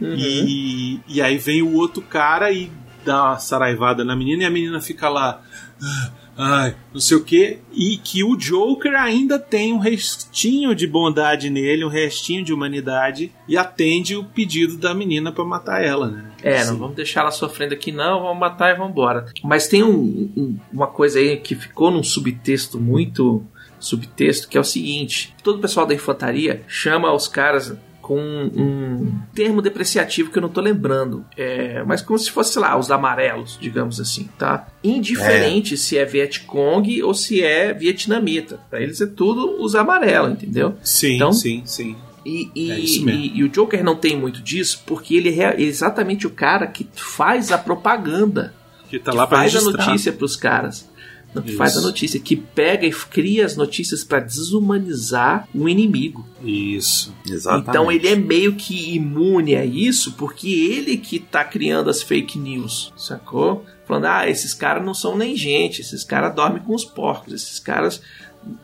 [0.00, 0.14] Uhum.
[0.16, 2.70] E, e aí vem o outro cara e
[3.04, 5.40] dá uma saraivada na menina e a menina fica lá.
[5.82, 7.58] "Ah, Ai, não sei o que.
[7.72, 13.32] E que o Joker ainda tem um restinho de bondade nele, um restinho de humanidade,
[13.48, 16.24] e atende o pedido da menina pra matar ela, né?
[16.42, 16.72] É, Assim.
[16.72, 19.26] não vamos deixar ela sofrendo aqui, não, vamos matar e vamos embora.
[19.42, 23.44] Mas tem um- um- uma coisa aí que ficou num subtexto muito
[23.78, 27.76] subtexto, que é o seguinte: todo o pessoal da infantaria chama os caras
[28.06, 31.24] com um termo depreciativo que eu não tô lembrando.
[31.38, 34.66] É, mas como se fosse, sei lá, os amarelos, digamos assim, tá?
[34.84, 38.60] Indiferente se é Vietcong ou se é vietnamita.
[38.68, 40.74] Pra eles é tudo os amarelos, entendeu?
[40.82, 41.96] Sim, Então- sim, sim.
[42.26, 46.26] E, e- É e- e o Joker não tem muito disso porque ele é exatamente
[46.26, 48.54] o cara que faz a propaganda,
[48.88, 49.86] Que tá que lá pra faz a registrar.
[49.86, 50.88] notícia pros caras.
[51.34, 51.58] Não, que Isso.
[51.58, 56.24] faz a notícia, que pega e cria as notícias pra desumanizar o inimigo.
[56.44, 57.12] Isso.
[57.28, 57.68] Exatamente.
[57.70, 62.38] Então ele é meio que imune a isso, porque ele que tá criando as fake
[62.38, 63.64] news, sacou?
[63.86, 67.58] Falando, ah, esses caras não são nem gente, esses caras dormem com os porcos, esses
[67.58, 68.00] caras.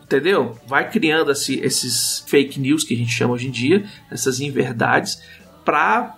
[0.05, 0.59] Entendeu?
[0.67, 5.21] Vai criando esse- esses fake news que a gente chama hoje em dia, essas inverdades,
[5.65, 6.17] pra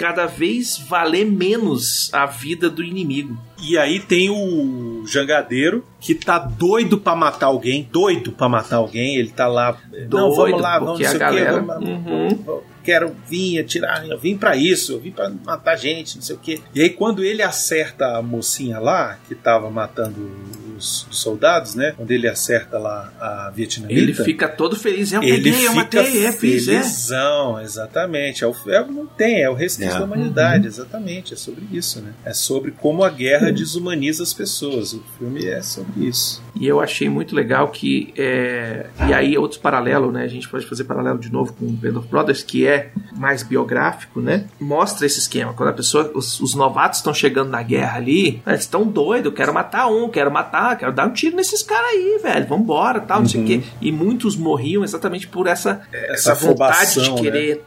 [0.00, 3.36] cada vez valer menos a vida do inimigo.
[3.62, 9.16] E aí tem o jangadeiro que tá doido pra matar alguém, doido pra matar alguém,
[9.16, 11.88] ele tá lá, não, Doido, vamos lá, vamos não sei a o quê, galera- vamos-
[11.90, 12.60] Uhum.
[12.82, 16.38] quero vir atirar, eu vim pra isso, eu vim pra matar gente, não sei o
[16.38, 16.60] quê.
[16.74, 20.30] E aí quando ele acerta a mocinha lá, que tava matando
[20.80, 21.92] dos, dos soldados, né?
[21.96, 24.00] Quando ele acerta lá a vietnamita.
[24.00, 25.12] Ele fica todo feliz.
[25.12, 26.80] Eu ele peguei, eu fica matei, é, fiz, é.
[26.80, 28.42] felizão, exatamente.
[28.42, 29.98] É o, é, não tem, é o resquício É.
[29.98, 31.34] da humanidade, exatamente.
[31.34, 32.12] É sobre isso, né?
[32.24, 34.92] É sobre como a guerra desumaniza as pessoas.
[34.92, 36.42] O filme é sobre isso.
[36.54, 38.12] E eu achei muito legal que.
[38.16, 40.24] é, e aí, outro paralelo, né?
[40.24, 43.42] A gente pode fazer paralelo de novo com o Band of Brothers, que é mais
[43.42, 44.46] biográfico, né?
[44.58, 45.52] Mostra esse esquema.
[45.52, 46.10] Quando a pessoa.
[46.14, 50.30] Os, os novatos estão chegando na guerra ali, eles estão doidos, quero matar um, quero
[50.30, 52.46] matar, quero dar um tiro nesses caras aí, velho.
[52.46, 53.62] Vambora, tal, não sei o quê.
[53.80, 57.20] E muitos morriam exatamente por essa, essa, vontade de né?
[57.20, 57.64] querer.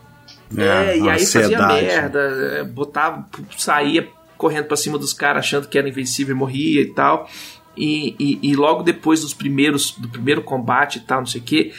[0.57, 1.81] É, É, e aí fazia ansiedade.
[1.81, 3.25] merda, é, botava,
[3.57, 4.07] saía
[4.37, 7.29] correndo pra cima dos caras achando que era invencível e morria e tal.
[7.75, 11.43] E, e, e logo depois dos primeiros do primeiro combate e tal, não sei o
[11.43, 11.73] que,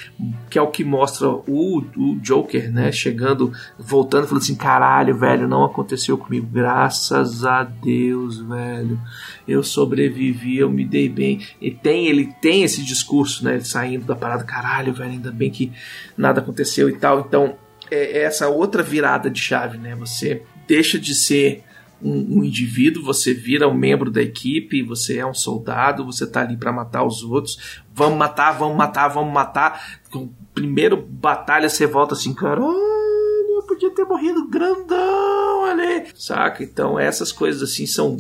[0.51, 2.91] que é o que mostra o, o Joker, né?
[2.91, 9.01] Chegando, voltando, falando assim: caralho, velho, não aconteceu comigo, graças a Deus, velho.
[9.47, 11.41] Eu sobrevivi, eu me dei bem.
[11.61, 13.61] E tem, ele tem esse discurso, né?
[13.61, 15.71] Saindo da parada, caralho, velho, ainda bem que
[16.17, 17.21] nada aconteceu e tal.
[17.21, 17.57] Então,
[17.91, 19.95] é essa outra virada de chave, né?
[19.95, 21.63] Você deixa de ser
[22.05, 26.43] um, um indivíduo, você vira um membro da equipe, você é um soldado, você tá
[26.43, 27.81] ali para matar os outros.
[27.95, 30.01] Vamos matar, vamos matar, vamos matar.
[30.11, 36.07] Com primeiro batalha você volta assim, caralho, eu podia ter morrido grandão ali.
[36.15, 36.63] Saca?
[36.63, 38.19] Então essas coisas assim são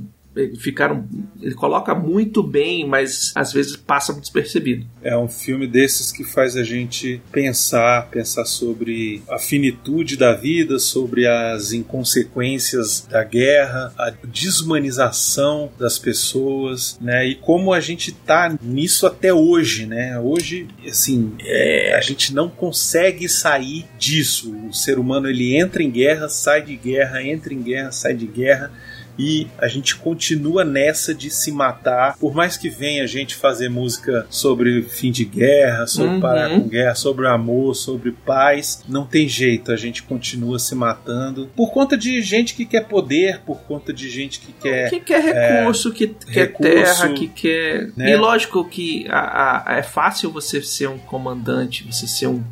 [0.58, 1.06] ficaram
[1.40, 6.56] ele coloca muito bem mas às vezes passa despercebido É um filme desses que faz
[6.56, 14.10] a gente pensar, pensar sobre a finitude da vida, sobre as inconsequências da guerra, a
[14.24, 17.26] desumanização das pessoas, né?
[17.26, 20.18] E como a gente tá nisso até hoje, né?
[20.18, 24.54] Hoje, assim, é, a gente não consegue sair disso.
[24.68, 28.26] O ser humano ele entra em guerra, sai de guerra, entra em guerra, sai de
[28.26, 28.72] guerra
[29.18, 32.16] e a gente continua nessa de se matar.
[32.18, 36.20] Por mais que venha a gente fazer música sobre fim de guerra, sobre Uhum.
[36.20, 41.50] parar com guerra, sobre amor, sobre paz, não tem jeito, a gente continua se matando
[41.54, 44.90] por conta de gente que quer poder, por conta de gente que quer.
[44.90, 47.90] que quer recurso, que quer recurso, terra, que quer.
[47.96, 48.10] né?
[48.10, 52.42] E lógico que a- a- é fácil você ser um comandante, você ser um.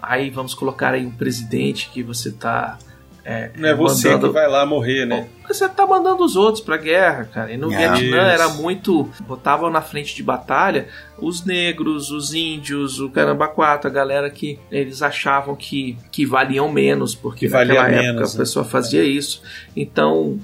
[0.00, 2.78] Aí vamos colocar aí um presidente que você tá.
[3.24, 5.28] É, Não é você mandando- que vai lá morrer, né?
[5.38, 7.52] Porque você tá mandando os outros pra guerra, cara.
[7.52, 7.76] E no É.
[7.76, 8.16] Vietnã Isso.
[8.16, 9.08] era muito.
[9.20, 10.88] Botavam na frente de batalha
[11.18, 16.68] os negros, os índios, o caramba quatro, a galera que eles achavam que, que valiam
[16.72, 18.38] menos, porque Que valia naquela época menos, a né?
[18.40, 19.40] pessoa fazia isso.
[19.76, 20.40] Então.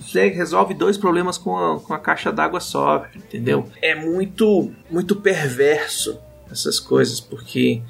[0.00, 3.68] Você resolve dois problemas com a, com a caixa d'água só, entendeu?
[3.80, 6.18] É muito, muito perverso
[6.50, 7.80] essas coisas, porque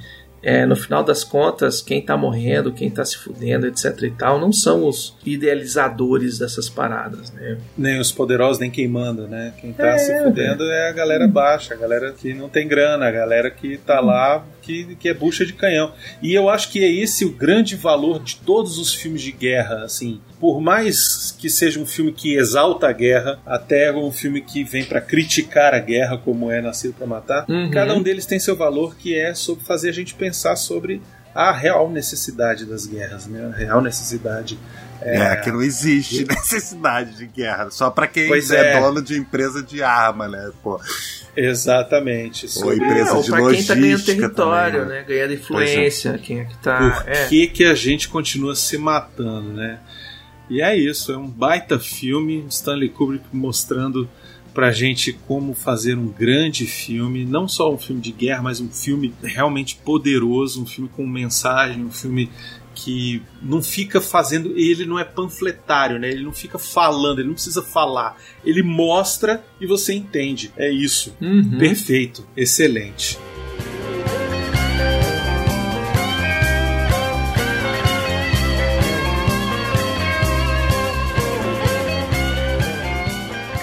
[0.43, 4.41] é, no final das contas, quem tá morrendo, quem tá se fudendo, etc e tal,
[4.41, 7.59] não são os idealizadores dessas paradas, né?
[7.77, 9.53] Nem os poderosos, nem quem manda, né?
[9.61, 13.11] Quem tá se fudendo é a galera baixa, a galera que não tem grana, a
[13.11, 15.93] galera que tá lá, que, que é bucha de canhão.
[16.23, 19.85] E eu acho que é esse o grande valor de todos os filmes de guerra,
[19.85, 20.21] assim.
[20.41, 24.85] Por mais que seja um filme que exalta a guerra, até um filme que vem
[24.85, 27.71] pra criticar a guerra, como é Nascido pra Matar, Uhum.
[27.71, 31.03] cada um deles tem seu valor, que é sobre fazer a gente pensar sobre
[31.35, 33.51] a real necessidade das guerras, né?
[33.53, 34.59] A real necessidade
[35.03, 37.71] É, que não existe necessidade de guerra.
[37.71, 38.81] Só pra quem Pois é, é.
[38.81, 40.51] dono de empresa de arma, né?
[40.63, 40.81] Pô.
[41.37, 42.47] Exatamente.
[42.47, 45.05] Ou Sobre empresa ou de pra quem tá ganhando logística território, também, né?
[45.07, 46.79] Ganhando influência, quem é que tá.
[47.03, 47.27] por é.
[47.29, 49.79] que, que a gente continua se matando, né?
[50.51, 54.11] E é isso, é um baita filme, Stanley Kubrick mostrando
[54.53, 58.69] pra gente como fazer um grande filme, não só um filme de guerra, mas um
[58.69, 62.29] filme realmente poderoso, um filme com mensagem, um filme
[62.75, 66.11] que não fica fazendo, ele não é panfletário, né?
[66.11, 70.51] Ele não fica falando, ele não precisa falar, ele mostra e você entende.
[70.57, 71.15] É isso.
[71.21, 71.59] Uhum.
[71.59, 73.19] Perfeito, excelente.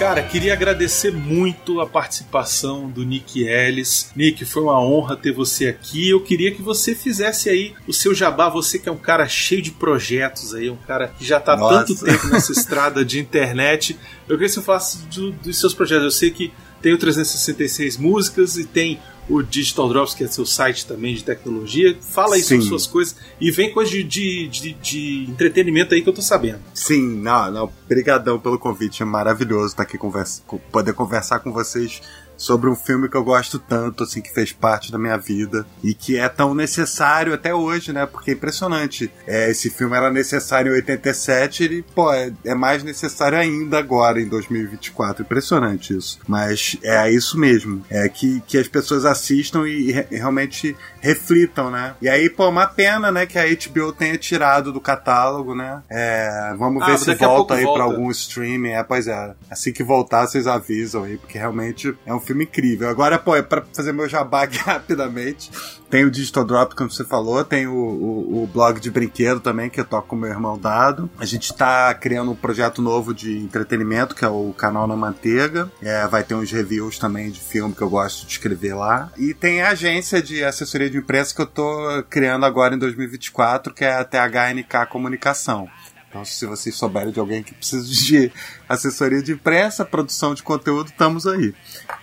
[0.08, 4.10] Cara, queria agradecer muito a participação do Nick Ellis.
[4.16, 6.10] Nick, foi uma honra ter você aqui.
[6.10, 8.48] Eu queria que você fizesse aí o seu jabá.
[8.48, 11.58] Você que é um cara cheio de projetos aí, um cara que já tá há
[11.58, 14.00] tanto tempo nessa estrada de internet.
[14.30, 16.06] Eu queria que você falasse do- dos seus projetos.
[16.06, 20.46] Eu sei que tem o 366 músicas e tem o Digital Drops, que é seu
[20.46, 21.98] site também de tecnologia.
[22.02, 26.10] Fala aí sobre suas coisas e vem coisa de, de, de, de entretenimento aí que
[26.10, 26.60] eu tô sabendo.
[26.74, 27.72] Sim, não, não.
[27.88, 29.02] Brigadão pelo convite.
[29.04, 32.02] É maravilhoso estar aqui conversa, co- poder conversar com vocês
[32.38, 35.94] sobre um filme que eu gosto tanto, assim, que fez parte da minha vida e
[35.94, 38.06] que é tão necessário até hoje, né?
[38.06, 39.12] Porque é impressionante.
[39.26, 44.22] É, esse filme era necessário em 87, ele, pô, é, é mais necessário ainda agora,
[44.22, 45.24] em 2024.
[45.24, 46.20] Impressionante isso.
[46.28, 47.84] Mas é isso mesmo.
[47.90, 51.96] É que, que as pessoas assistam e, re- realmente reflitam, né?
[52.02, 55.82] E aí, pô, uma pena, né, que a HBO tenha tirado do catálogo, né?
[55.90, 57.84] É, vamos Ah, ver se volta aí volta.
[57.84, 58.72] pra algum streaming.
[58.72, 59.34] É, pois é.
[59.50, 62.90] Assim que voltar, vocês avisam aí, porque realmente é um filme incrível.
[62.90, 65.50] Agora, pô, é pra fazer meu jabá aqui rapidamente.
[65.90, 69.70] Tem o Digital Drop, como você falou, tem o, o, o blog de brinquedo também,
[69.70, 71.10] que eu toco com meu irmão Dado.
[71.18, 75.72] A gente tá criando um projeto novo de entretenimento, que é o Canal na Manteiga.
[75.82, 79.10] É, vai ter uns reviews também de filme que eu gosto de escrever lá.
[79.18, 83.74] E tem a agência de assessoria de imprensa que eu tô criando agora em 2024,
[83.74, 85.70] que é a THNK Comunicação.
[86.10, 88.32] Então, se vocês souberem de alguém que precisa de
[88.68, 91.54] assessoria de imprensa, produção de conteúdo, estamos aí.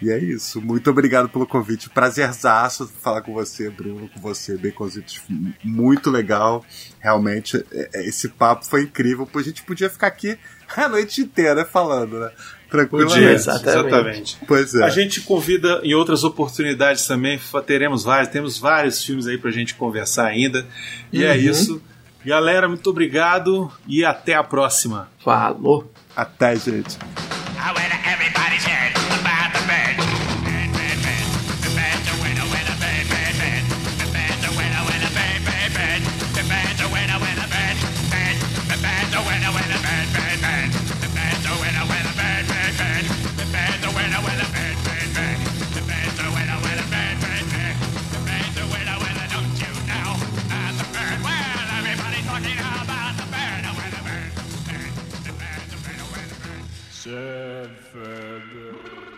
[0.02, 0.60] E é isso.
[0.60, 1.88] Muito obrigado pelo convite.
[1.88, 5.22] Prazerzaço falar com você, Bruno, com você, Baconzitos.
[5.64, 6.64] Muito legal.
[7.00, 9.28] Realmente, é- é- esse papo foi incrível.
[9.34, 10.38] A gente podia ficar aqui
[10.76, 12.30] a noite inteira falando, né?
[12.70, 13.14] Tranquilamente.
[13.14, 13.78] Podia, Exatamente.
[13.88, 14.38] exatamente.
[14.46, 14.82] Pois é.
[14.84, 19.74] A gente convida em outras oportunidades também, teremos vários, temos vários filmes aí pra gente
[19.76, 20.66] conversar ainda.
[21.12, 21.80] E é isso.
[22.24, 25.08] Galera, muito obrigado e até a próxima.
[25.22, 25.92] Falou.
[26.16, 26.96] Até, gente.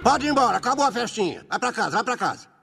[0.03, 1.45] Pode ir embora, acabou a festinha.
[1.49, 2.56] Vai pra casa, vai pra casa.